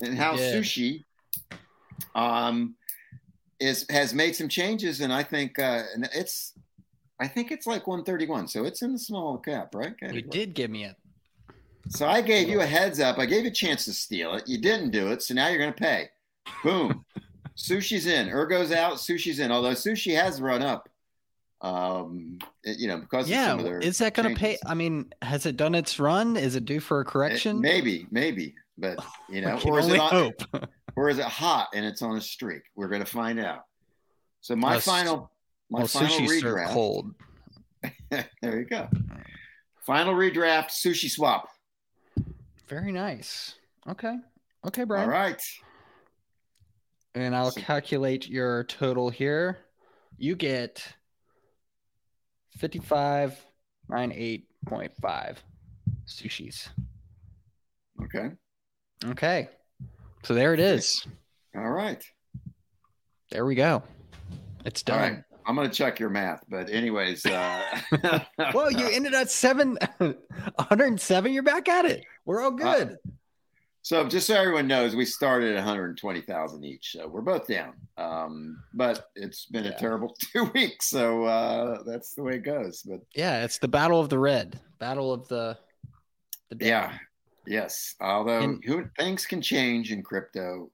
and 0.02 0.16
how 0.16 0.34
sushi 0.34 1.04
um, 2.14 2.74
is 3.62 3.86
has 3.90 4.12
made 4.12 4.34
some 4.36 4.48
changes, 4.48 5.00
and 5.00 5.12
I 5.12 5.22
think 5.22 5.58
uh, 5.58 5.82
and 5.94 6.08
it's 6.14 6.52
I 7.20 7.28
think 7.28 7.50
it's 7.52 7.66
like 7.66 7.86
131, 7.86 8.48
so 8.48 8.64
it's 8.64 8.82
in 8.82 8.92
the 8.92 8.98
small 8.98 9.38
cap, 9.38 9.74
right? 9.74 9.94
You 10.12 10.22
did 10.22 10.54
give 10.54 10.70
me 10.70 10.84
it. 10.84 10.96
So 11.88 12.06
I 12.06 12.20
gave 12.20 12.48
you 12.48 12.60
a 12.60 12.66
heads 12.66 12.98
up. 13.00 13.18
I 13.18 13.26
gave 13.26 13.44
you 13.44 13.50
a 13.50 13.54
chance 13.54 13.84
to 13.84 13.92
steal 13.92 14.34
it. 14.34 14.48
You 14.48 14.58
didn't 14.58 14.90
do 14.90 15.08
it, 15.08 15.22
so 15.22 15.34
now 15.34 15.48
you're 15.48 15.58
going 15.58 15.72
to 15.72 15.78
pay. 15.80 16.08
Boom. 16.64 17.04
Sushi's 17.56 18.06
in. 18.06 18.28
Ergo's 18.28 18.72
out. 18.72 18.94
Sushi's 18.94 19.38
in. 19.38 19.52
Although 19.52 19.72
sushi 19.72 20.14
has 20.20 20.40
run 20.40 20.62
up 20.62 20.88
Um, 21.60 22.38
it- 22.64 22.78
you 22.78 22.88
know, 22.88 22.96
because 22.98 23.26
of 23.26 23.30
Yeah, 23.30 23.46
some 23.48 23.58
of 23.60 23.64
their 23.64 23.78
is 23.78 23.98
that 23.98 24.14
going 24.14 24.32
to 24.34 24.38
pay? 24.40 24.58
I 24.66 24.74
mean, 24.74 25.12
has 25.22 25.44
it 25.46 25.56
done 25.56 25.74
its 25.74 26.00
run? 26.00 26.36
Is 26.36 26.56
it 26.56 26.64
due 26.64 26.80
for 26.80 26.98
a 26.98 27.02
It- 27.02 27.08
correction? 27.08 27.60
maybe, 27.60 28.06
maybe, 28.10 28.54
but 28.82 29.02
you 29.30 29.40
know, 29.40 29.58
or 29.64 29.78
is 29.78 29.88
it 29.88 29.98
on, 29.98 30.10
hope. 30.10 30.42
or 30.96 31.08
is 31.08 31.18
it 31.18 31.24
hot 31.24 31.68
and 31.74 31.86
it's 31.86 32.02
on 32.02 32.18
a 32.18 32.20
streak? 32.20 32.64
We're 32.76 32.88
going 32.88 33.02
to 33.02 33.10
find 33.10 33.40
out. 33.40 33.62
So 34.42 34.54
my 34.56 34.76
s- 34.76 34.84
final, 34.84 35.30
my 35.70 35.78
well, 35.78 35.86
final 35.88 36.18
sushi 36.18 36.40
served 36.40 36.58
redraft. 36.58 36.72
cold. 36.72 37.14
there 38.10 38.58
you 38.60 38.66
go. 38.66 38.88
Final 39.86 40.12
redraft, 40.14 40.68
sushi 40.70 41.08
swap. 41.08 41.48
Very 42.68 42.92
nice. 42.92 43.54
Okay. 43.88 44.16
Okay, 44.66 44.84
Brian. 44.84 45.04
All 45.04 45.10
right. 45.10 45.40
And 47.14 47.34
I'll 47.34 47.50
So- 47.52 47.60
calculate 47.60 48.28
your 48.28 48.64
total 48.64 49.08
here. 49.10 49.58
You 50.18 50.36
get 50.36 50.86
5598.5 52.60 55.36
sushis. 56.06 56.68
Okay. 58.04 58.30
Okay. 59.04 59.48
So 60.24 60.34
there 60.34 60.54
it 60.54 60.60
is. 60.60 61.06
All 61.56 61.70
right. 61.70 62.02
There 63.30 63.44
we 63.46 63.54
go. 63.54 63.82
It's 64.64 64.82
done. 64.82 64.98
right. 65.00 65.24
I'm 65.44 65.56
going 65.56 65.68
to 65.68 65.74
check 65.74 65.98
your 65.98 66.10
math, 66.10 66.44
but 66.48 66.70
anyways, 66.70 67.26
uh, 67.26 67.62
Well, 68.54 68.70
you 68.70 68.86
ended 68.86 69.12
at 69.12 69.28
seven, 69.30 69.76
107. 69.98 71.32
You're 71.32 71.42
back 71.42 71.68
at 71.68 71.84
it. 71.84 72.04
We're 72.24 72.40
all 72.42 72.52
good. 72.52 72.96
So 73.84 74.06
just 74.06 74.28
so 74.28 74.36
everyone 74.36 74.68
knows, 74.68 74.94
we 74.94 75.04
started 75.04 75.50
at 75.50 75.56
120,000 75.56 76.64
each. 76.64 76.92
So 76.92 77.08
we're 77.08 77.22
both 77.22 77.48
down. 77.48 77.72
Um, 77.96 78.62
but 78.72 79.08
it's 79.16 79.46
been 79.46 79.64
Yeah. 79.64 79.70
a 79.70 79.78
terrible 79.78 80.14
two 80.32 80.44
weeks. 80.54 80.88
So 80.88 81.24
uh, 81.24 81.82
that's 81.84 82.14
the 82.14 82.22
way 82.22 82.34
it 82.34 82.44
goes. 82.44 82.82
But 82.82 83.00
yeah, 83.16 83.42
it's 83.42 83.58
the 83.58 83.66
battle 83.66 83.98
of 83.98 84.08
the 84.08 84.20
red, 84.20 84.60
battle 84.78 85.12
of 85.12 85.26
the, 85.26 85.58
the 86.50 86.64
yeah, 86.64 86.96
yes. 87.46 87.94
Although 88.00 88.40
And- 88.40 88.64
who, 88.64 88.84
things 88.98 89.26
can 89.26 89.40
change 89.42 89.92
in 89.92 90.02
crypto 90.02 90.70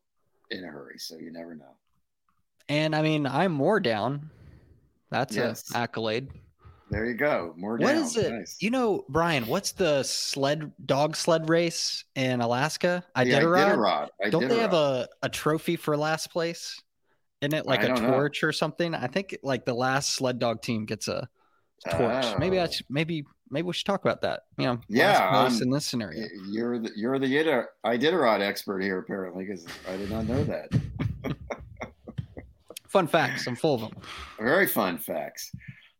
in 0.50 0.64
a 0.64 0.68
hurry. 0.68 0.98
So 0.98 1.16
you 1.16 1.30
never 1.32 1.54
know. 1.54 1.76
And 2.68 2.94
I 2.94 3.02
mean, 3.02 3.26
I'm 3.26 3.52
more 3.52 3.80
down. 3.80 4.30
That's 5.10 5.34
Yes. 5.36 5.70
a 5.74 5.78
accolade. 5.78 6.28
There 6.90 7.04
you 7.04 7.14
go. 7.14 7.52
More 7.56 7.72
What 7.72 7.80
down. 7.92 7.96
is 7.96 8.16
it? 8.16 8.30
Nice. 8.32 8.56
You 8.60 8.70
know, 8.70 9.04
Brian, 9.10 9.46
what's 9.46 9.72
the 9.72 10.02
sled 10.02 10.72
dog 10.86 11.16
sled 11.16 11.48
race 11.50 12.04
in 12.14 12.40
Alaska? 12.40 13.04
Iditarod? 13.16 14.08
Iditarod. 14.22 14.30
Don't 14.30 14.48
they 14.48 14.58
have 14.58 14.72
a, 14.72 15.08
a 15.22 15.28
trophy 15.28 15.76
for 15.76 15.96
last 15.96 16.30
place? 16.30 16.80
Isn't 17.42 17.54
it 17.54 17.66
like 17.66 17.80
I 17.80 17.84
a 17.84 17.88
don't 17.88 18.02
know. 18.02 18.10
torch 18.10 18.42
or 18.42 18.52
something? 18.52 18.94
I 18.94 19.06
think 19.06 19.36
like 19.42 19.64
the 19.66 19.74
last 19.74 20.14
sled 20.14 20.38
dog 20.38 20.62
team 20.62 20.86
gets 20.86 21.08
a 21.08 21.28
torch. 21.90 22.38
Maybe 22.38 22.58
I 22.58 22.64
Oh. 22.64 22.70
should, 22.70 22.86
maybe 22.88 23.24
maybe 23.50 23.66
we 23.66 23.72
should 23.72 23.86
talk 23.86 24.02
about 24.04 24.20
that. 24.22 24.42
You 24.56 24.66
know, 24.66 24.80
Yeah, 24.88 25.30
place 25.46 25.60
in 25.60 25.70
this 25.70 25.86
scenario. 25.86 26.26
You're 26.48 26.78
the 26.78 26.90
you're 26.96 27.18
the 27.18 27.38
Ida- 27.38 27.66
Iditarod 27.84 28.40
expert 28.40 28.82
here, 28.82 28.98
apparently, 28.98 29.44
because 29.44 29.66
I 29.88 29.96
did 29.96 30.10
not 30.10 30.26
know 30.26 30.42
that. 30.44 30.68
Fun 32.88 33.06
facts. 33.06 33.46
I'm 33.46 33.56
full 33.56 33.74
of 33.74 33.80
them. 33.82 33.90
Very 34.40 34.66
fun 34.66 34.96
facts. 34.98 35.52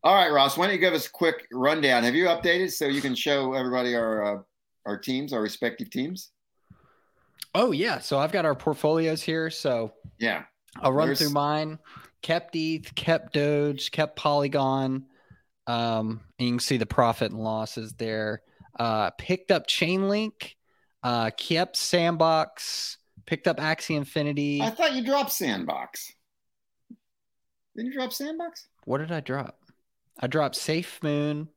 All 0.03 0.15
right, 0.15 0.33
Ross, 0.33 0.57
why 0.57 0.67
don't 0.67 0.75
you 0.75 0.81
give 0.81 0.95
us 0.95 1.07
a 1.07 1.11
quick 1.11 1.47
rundown? 1.53 2.03
Have 2.05 2.15
you 2.15 2.27
updated 2.27 2.73
so 2.73 2.87
you 2.87 3.01
can 3.03 3.15
show 3.15 3.53
everybody 3.53 3.95
our 3.95 4.39
uh, 4.39 4.43
our 4.87 4.97
teams, 4.97 5.33
our 5.35 5.43
respective 5.43 5.91
teams? 5.91 6.31
Oh 7.55 7.73
yeah, 7.73 7.99
so 7.99 8.19
I've 8.19 8.33
got 8.33 8.45
our 8.47 8.55
portfolios 8.55 9.23
here. 9.23 9.51
So 9.51 9.93
Yeah. 10.19 10.45
I'll 10.81 10.93
run 10.93 11.09
There's- 11.09 11.19
through 11.21 11.31
mine. 11.31 11.79
Kept 12.21 12.57
ETH, 12.57 12.93
kept 12.97 13.33
Doge, 13.35 13.91
kept 13.93 14.17
Polygon. 14.17 15.05
Um, 15.69 16.23
and 16.39 16.49
you 16.49 16.55
can 16.55 16.61
see 16.61 16.79
the 16.79 16.87
profit 16.87 17.31
and 17.31 17.41
losses 17.41 17.93
there. 17.93 18.43
Uh, 18.79 19.11
picked 19.11 19.51
up 19.51 19.69
Chainlink, 19.69 20.55
uh, 21.03 21.31
kept 21.37 21.77
Sandbox, 21.77 22.97
picked 23.27 23.47
up 23.47 23.59
Axie 23.59 23.97
Infinity. 23.97 24.63
I 24.63 24.71
thought 24.71 24.95
you 24.95 25.05
dropped 25.05 25.31
Sandbox. 25.31 26.13
Didn't 27.77 27.93
you 27.93 27.99
drop 27.99 28.13
Sandbox? 28.13 28.67
what 28.87 28.99
did 28.99 29.13
I 29.13 29.21
drop? 29.21 29.61
I 30.19 30.27
dropped 30.27 30.57
Safe 30.57 30.99
Moon. 31.03 31.49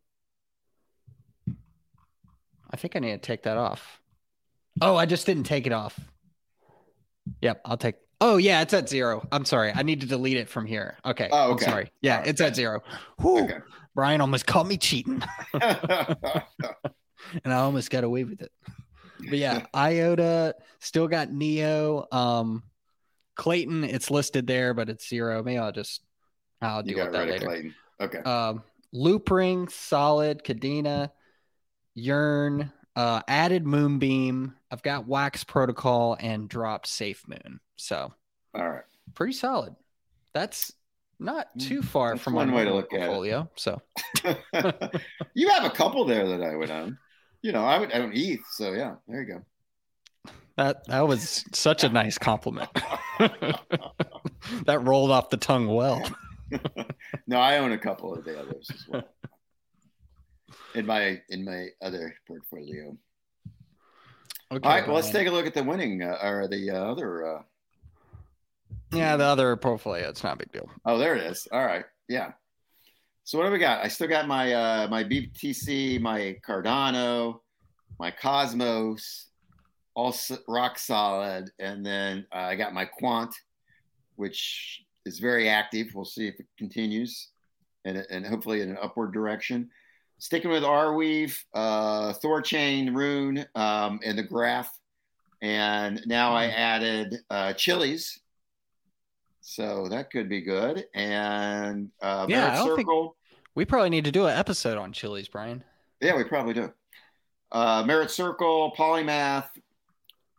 I 2.69 2.77
think 2.77 2.95
I 2.95 2.99
need 2.99 3.11
to 3.11 3.17
take 3.17 3.43
that 3.43 3.57
off. 3.57 4.01
Oh, 4.81 4.97
I 4.97 5.05
just 5.05 5.25
didn't 5.25 5.45
take 5.45 5.65
it 5.65 5.73
off. 5.73 5.97
Yep, 7.41 7.61
I'll 7.65 7.77
take. 7.77 7.95
Oh 8.19 8.37
yeah, 8.37 8.61
it's 8.61 8.73
at 8.73 8.89
zero. 8.89 9.25
I'm 9.31 9.45
sorry. 9.45 9.71
I 9.73 9.83
need 9.83 10.01
to 10.01 10.07
delete 10.07 10.37
it 10.37 10.49
from 10.49 10.65
here. 10.65 10.97
Okay. 11.05 11.29
Oh, 11.31 11.53
I'm 11.53 11.59
sorry. 11.59 11.89
Yeah, 12.01 12.17
right. 12.17 12.27
it's 12.27 12.41
at 12.41 12.55
zero. 12.55 12.83
Whew. 13.19 13.45
Okay. 13.45 13.57
Brian 13.93 14.21
almost 14.21 14.45
caught 14.45 14.67
me 14.67 14.77
cheating, 14.77 15.21
and 15.53 16.43
I 17.45 17.53
almost 17.53 17.89
got 17.89 18.03
away 18.03 18.23
with 18.23 18.41
it. 18.41 18.51
But 19.19 19.37
yeah, 19.37 19.65
IOTA 19.75 20.55
still 20.79 21.07
got 21.07 21.31
Neo. 21.31 22.07
Um, 22.11 22.63
Klaytn, 23.37 23.87
it's 23.87 24.11
listed 24.11 24.47
there, 24.47 24.73
but 24.73 24.89
it's 24.89 25.07
zero. 25.07 25.43
Maybe 25.43 25.57
I'll 25.57 25.71
just 25.71 26.01
I'll 26.61 26.85
you 26.85 26.95
deal 26.95 27.05
got 27.05 27.11
with 27.11 27.13
that 27.13 27.27
later. 27.29 27.45
Klaytn. 27.47 27.73
Okay. 27.99 28.17
Um, 28.19 28.63
Loopring, 28.93 29.71
Solid, 29.71 30.43
Kadena, 30.43 31.11
Yearn, 31.93 32.71
uh, 32.95 33.21
added 33.27 33.65
Moonbeam. 33.65 34.55
I've 34.69 34.83
got 34.83 35.07
Wax 35.07 35.43
Protocol 35.43 36.17
and 36.19 36.49
dropped 36.49 36.87
Safe 36.87 37.25
Moon. 37.27 37.59
So 37.77 38.13
All 38.53 38.69
right. 38.69 38.83
pretty 39.13 39.33
solid. 39.33 39.75
That's 40.33 40.73
not 41.21 41.47
too 41.59 41.81
far 41.81 42.09
Mm, 42.09 42.13
That's 42.15 42.23
from 42.23 42.33
one 42.33 42.51
way 42.51 42.65
to 42.65 42.73
look 42.73 42.91
at 42.93 43.01
it. 43.01 43.05
portfolio. 43.05 43.49
So 43.55 43.81
you 45.33 45.49
have 45.49 45.63
a 45.65 45.69
couple 45.69 46.03
there 46.05 46.27
that 46.27 46.41
I 46.41 46.55
would 46.55 46.71
own. 46.71 46.97
You 47.41 47.51
know, 47.51 47.63
I 47.63 47.77
would 47.79 47.91
own 47.93 48.11
ETH. 48.13 48.41
So 48.51 48.73
yeah, 48.73 48.95
there 49.07 49.21
you 49.21 49.27
go. 50.25 50.33
that 50.57 50.85
that 50.87 51.07
was 51.07 51.45
such 51.53 51.83
a 51.83 51.89
nice 51.89 52.17
compliment. 52.17 52.69
that 53.19 54.79
rolled 54.81 55.11
off 55.11 55.29
the 55.29 55.37
tongue 55.37 55.67
well. 55.67 56.01
no, 57.27 57.39
I 57.39 57.57
own 57.59 57.71
a 57.71 57.77
couple 57.77 58.13
of 58.13 58.25
the 58.25 58.39
others 58.39 58.69
as 58.73 58.85
well. 58.89 59.03
in 60.75 60.85
my 60.85 61.21
in 61.29 61.45
my 61.45 61.67
other 61.81 62.15
portfolio. 62.27 62.97
Okay, 64.51 64.67
All 64.67 64.75
right, 64.75 64.85
well, 64.85 64.95
let's 64.97 65.11
take 65.11 65.27
a 65.27 65.31
look 65.31 65.45
at 65.45 65.53
the 65.53 65.63
winning 65.63 66.03
uh, 66.03 66.17
or 66.21 66.45
the 66.49 66.71
uh, 66.71 66.91
other. 66.91 67.25
Uh, 67.37 67.41
Yeah, 68.93 69.15
the 69.17 69.23
other 69.23 69.55
portfolio. 69.55 70.09
It's 70.09 70.23
not 70.23 70.33
a 70.33 70.37
big 70.37 70.51
deal. 70.51 70.69
oh, 70.85 70.97
there 70.97 71.15
it 71.15 71.23
is. 71.23 71.47
All 71.51 71.65
right, 71.65 71.85
yeah. 72.09 72.33
So 73.23 73.37
what 73.37 73.45
do 73.45 73.51
we 73.51 73.59
got? 73.59 73.83
I 73.83 73.87
still 73.87 74.07
got 74.07 74.27
my 74.27 74.53
uh, 74.53 74.87
my 74.89 75.03
BTC, 75.03 76.01
my 76.01 76.37
Cardano, 76.45 77.39
my 77.99 78.11
Cosmos, 78.11 79.27
all 79.95 80.13
rock 80.47 80.77
solid, 80.77 81.51
and 81.59 81.85
then 81.85 82.25
uh, 82.33 82.39
I 82.39 82.55
got 82.55 82.73
my 82.73 82.85
Quant, 82.85 83.33
which 84.15 84.83
is 85.05 85.19
very 85.19 85.47
active. 85.47 85.87
We'll 85.93 86.05
see 86.05 86.27
if 86.27 86.39
it 86.39 86.47
continues, 86.57 87.29
and 87.85 88.05
and 88.09 88.25
hopefully 88.25 88.61
in 88.61 88.69
an 88.69 88.77
upward 88.81 89.13
direction. 89.13 89.69
Sticking 90.17 90.51
with 90.51 90.63
Arweave, 90.63 91.35
uh, 91.55 92.13
Thorchain, 92.13 92.93
Rune, 92.93 93.45
um, 93.55 93.99
and 94.03 94.17
the 94.17 94.23
Graph, 94.23 94.71
and 95.41 96.01
now 96.05 96.33
I 96.33 96.47
added 96.47 97.19
uh, 97.29 97.53
Chiliz. 97.53 98.19
So 99.41 99.87
that 99.89 100.11
could 100.11 100.29
be 100.29 100.41
good. 100.41 100.85
And 100.93 101.89
uh, 102.01 102.25
Yeah, 102.29 102.37
Merit 102.41 102.51
I 102.51 102.55
don't 102.57 102.75
think- 102.75 102.87
Circle. 102.87 103.15
We 103.53 103.65
probably 103.65 103.89
need 103.89 104.05
to 104.05 104.11
do 104.13 104.27
an 104.27 104.37
episode 104.37 104.77
on 104.77 104.93
Chiliz, 104.93 105.29
Brian. 105.29 105.63
Yeah, 105.99 106.15
we 106.15 106.23
probably 106.23 106.53
do. 106.53 106.71
Uh, 107.51 107.83
Merit 107.85 108.09
Circle, 108.09 108.73
Polymath, 108.77 109.49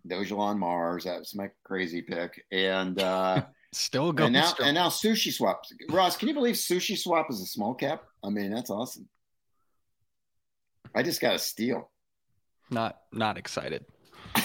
Dogelon 0.08 0.58
Mars. 0.58 1.04
That's 1.04 1.34
my 1.34 1.50
crazy 1.62 2.00
pick. 2.00 2.42
And 2.50 2.98
uh, 3.02 3.42
Still 3.72 4.12
going 4.12 4.28
and 4.28 4.32
now 4.34 4.46
strong. 4.46 4.68
and 4.68 4.74
now 4.74 4.88
Sushi 4.88 5.30
Swap. 5.32 5.62
Ross, 5.90 6.16
can 6.16 6.28
you 6.28 6.34
believe 6.34 6.54
Sushi 6.56 6.96
Swap 6.96 7.26
is 7.30 7.40
a 7.42 7.46
small 7.46 7.74
cap? 7.74 8.02
I 8.24 8.30
mean, 8.30 8.50
that's 8.50 8.70
awesome. 8.70 9.08
I 10.94 11.02
just 11.02 11.20
got 11.20 11.34
a 11.34 11.38
steal. 11.38 11.90
not 12.70 12.98
not 13.12 13.36
excited. 13.38 13.84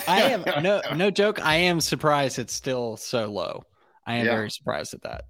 I 0.08 0.22
am 0.24 0.44
no 0.64 0.82
no 0.96 1.12
joke. 1.12 1.44
I 1.46 1.56
am 1.56 1.80
surprised 1.82 2.40
it's 2.40 2.54
still 2.54 2.98
so 2.98 3.28
low. 3.32 3.64
I 4.08 4.16
am 4.16 4.26
Yeah. 4.26 4.36
very 4.36 4.50
surprised 4.50 4.96
at 4.96 5.04
that. 5.04 5.26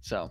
So, 0.00 0.30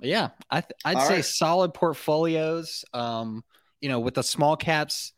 yeah, 0.00 0.30
I 0.50 0.62
th- 0.62 0.72
I'd 0.84 0.96
All 0.96 1.06
say 1.06 1.16
right. 1.16 1.24
solid 1.24 1.74
portfolios. 1.74 2.84
Um, 2.92 3.44
you 3.80 3.88
know, 3.88 4.00
with 4.00 4.14
the 4.14 4.22
small 4.22 4.56
caps, 4.56 5.12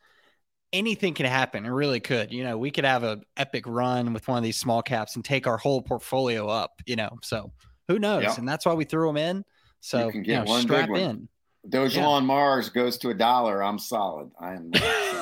anything 0.73 1.15
can 1.15 1.27
happen. 1.27 1.65
It 1.65 1.71
really 1.71 2.01
could. 2.01 2.33
You 2.33 2.45
know, 2.45 2.59
we 2.59 2.71
could 2.71 2.85
have 2.85 3.05
a 3.05 3.21
epic 3.37 3.65
run 3.67 4.13
with 4.13 4.27
one 4.29 4.39
of 4.39 4.45
these 4.45 4.59
small 4.59 4.83
caps 4.83 5.17
and 5.17 5.25
take 5.25 5.47
our 5.47 5.57
whole 5.57 5.81
portfolio 5.83 6.49
up. 6.49 6.73
You 6.87 6.97
know, 6.97 7.19
so 7.23 7.53
who 7.89 7.99
knows? 7.99 8.23
Yeah. 8.25 8.35
And 8.37 8.49
that's 8.49 8.67
why 8.67 8.75
we 8.75 8.85
threw 8.85 9.07
them 9.07 9.17
in. 9.17 9.45
So 9.81 10.07
you 10.07 10.13
can 10.13 10.21
you, 10.21 10.27
get 10.27 10.45
know, 10.45 10.51
one 10.51 10.63
big 10.63 10.69
strap 10.69 10.89
one. 10.91 11.01
in. 11.01 11.29
Dogelon 11.69 12.25
Mars 12.25 12.69
goes 12.71 12.99
to 12.99 13.11
a 13.11 13.15
dollar. 13.15 13.63
I'm 13.63 13.79
solid. 13.79 14.31
I 14.41 14.55
am 14.55 14.71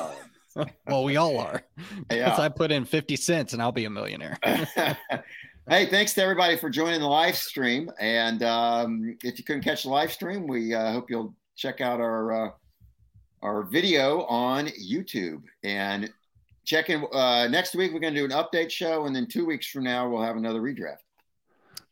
solid. 0.55 0.71
Well, 0.87 1.05
we 1.05 1.17
all 1.17 1.39
are. 1.39 1.63
Yeah. 2.11 2.35
I 2.39 2.49
put 2.49 2.71
in 2.73 2.85
fifty 2.85 3.17
cents 3.17 3.53
and 3.53 3.61
I'll 3.63 3.73
be 3.73 3.85
a 3.85 3.91
millionaire. 3.91 4.39
Hey, 5.71 5.87
thanks 5.87 6.15
to 6.15 6.23
everybody 6.25 6.57
for 6.57 6.69
joining 6.69 6.99
the 6.99 7.07
live 7.07 7.37
stream. 7.37 7.93
And 8.01 8.43
um, 8.43 9.17
if 9.23 9.39
you 9.39 9.45
couldn't 9.45 9.63
catch 9.63 9.85
the 9.85 9.89
live 9.89 10.11
stream, 10.11 10.49
we 10.49 10.75
uh, 10.75 10.91
hope 10.91 11.09
you'll 11.09 11.33
check 11.55 11.81
out 11.81 12.01
our 12.01 12.47
uh, 12.47 12.51
our 13.41 13.63
video 13.63 14.23
on 14.23 14.67
YouTube 14.67 15.43
and 15.63 16.13
check 16.65 16.91
in 16.91 17.07
uh, 17.13 17.47
next 17.47 17.77
week. 17.77 17.93
We're 17.93 18.01
going 18.01 18.15
to 18.15 18.19
do 18.19 18.25
an 18.25 18.33
update 18.33 18.69
show, 18.73 19.05
and 19.05 19.15
then 19.15 19.29
two 19.29 19.47
weeks 19.47 19.69
from 19.69 19.85
now 19.85 20.09
we'll 20.11 20.25
have 20.25 20.37
another 20.37 20.61
redraft. 20.61 21.05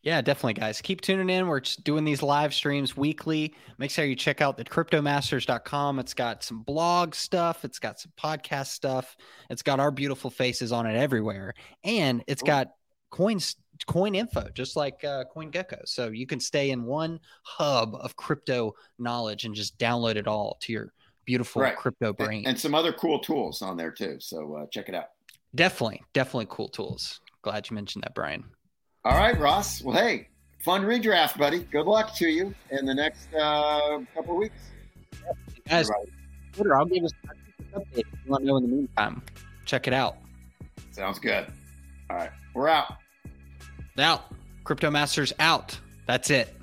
Yeah, 0.03 0.23
definitely, 0.23 0.55
guys. 0.55 0.81
Keep 0.81 1.03
tuning 1.03 1.31
in. 1.31 1.47
We're 1.47 1.61
just 1.61 1.85
doing 1.85 2.05
these 2.05 2.21
live 2.21 2.53
streams 2.53 2.97
weekly. 2.97 3.55
Make 3.79 3.93
sure 3.93 4.05
you 4.05 4.17
check 4.17 4.41
out 4.41 4.57
the 4.57 4.65
cryptomasters.com. 4.65 6.01
It's 6.01 6.15
got 6.15 6.43
some 6.43 6.65
blog 6.65 7.15
stuff, 7.15 7.65
it's 7.65 7.79
got 7.79 8.01
some 8.01 8.11
podcast 8.21 8.69
stuff, 8.69 9.17
it's 9.51 9.63
got 9.63 9.79
our 9.79 9.93
beautiful 9.93 10.31
faces 10.31 10.73
on 10.73 10.85
it 10.87 10.97
everywhere, 10.97 11.55
and 11.85 12.25
it's 12.27 12.43
got 12.43 12.71
coins 13.11 13.57
coin 13.87 14.15
info 14.15 14.49
just 14.55 14.77
like 14.77 15.05
uh, 15.05 15.25
CoinGecko. 15.35 15.87
So 15.87 16.09
you 16.09 16.27
can 16.27 16.41
stay 16.41 16.71
in 16.71 16.85
one 16.85 17.21
hub 17.43 17.95
of 17.95 18.17
crypto 18.17 18.75
knowledge 18.99 19.45
and 19.45 19.55
just 19.55 19.79
download 19.79 20.17
it 20.17 20.27
all 20.27 20.59
to 20.63 20.73
your 20.73 20.93
beautiful 21.25 21.63
right. 21.63 21.77
crypto 21.77 22.13
brain. 22.13 22.39
And, 22.39 22.49
and, 22.49 22.61
some 22.61 22.75
other 22.75 22.93
cool 22.93 23.19
tools 23.19 23.61
on 23.61 23.77
there 23.77 23.91
too. 23.91 24.17
So 24.19 24.55
uh, 24.55 24.67
check 24.73 24.89
it 24.89 24.95
out. 24.95 25.09
Definitely, 25.55 26.03
definitely 26.13 26.47
cool 26.49 26.69
tools. 26.69 27.21
Glad 27.43 27.69
you 27.71 27.75
mentioned 27.75 28.05
that, 28.05 28.15
Brian. 28.15 28.45
All 29.05 29.17
right, 29.17 29.39
Ross. 29.39 29.83
Well, 29.83 29.97
hey, 29.97 30.29
fun 30.65 30.83
redraft, 30.83 31.39
buddy. 31.39 31.61
Good 31.61 31.87
luck 31.87 32.15
to 32.17 32.29
you 32.29 32.55
in 32.71 32.85
the 32.85 32.95
next 32.95 33.33
uh, 33.35 34.01
couple 34.15 34.37
weeks. 34.37 34.71
Guys, 35.69 35.91
Twitter, 36.53 36.75
I'll 36.77 36.87
give 36.87 37.05
us 37.05 37.13
an 37.25 37.81
update 37.81 37.99
if 37.99 38.07
you 38.25 38.31
want 38.31 38.43
to 38.43 38.47
know 38.47 38.57
in 38.57 38.63
the 38.65 38.69
meantime. 38.69 39.23
Check 39.65 39.87
it 39.87 39.93
out. 39.93 40.17
Sounds 40.91 41.19
good. 41.19 41.47
All 42.11 42.17
right, 42.17 42.31
we're 42.55 42.69
out. 42.69 42.95
Out. 44.01 44.25
Crypto 44.65 44.91
Masters 44.91 45.33
out. 45.39 45.79
That's 46.07 46.31
it. 46.31 46.58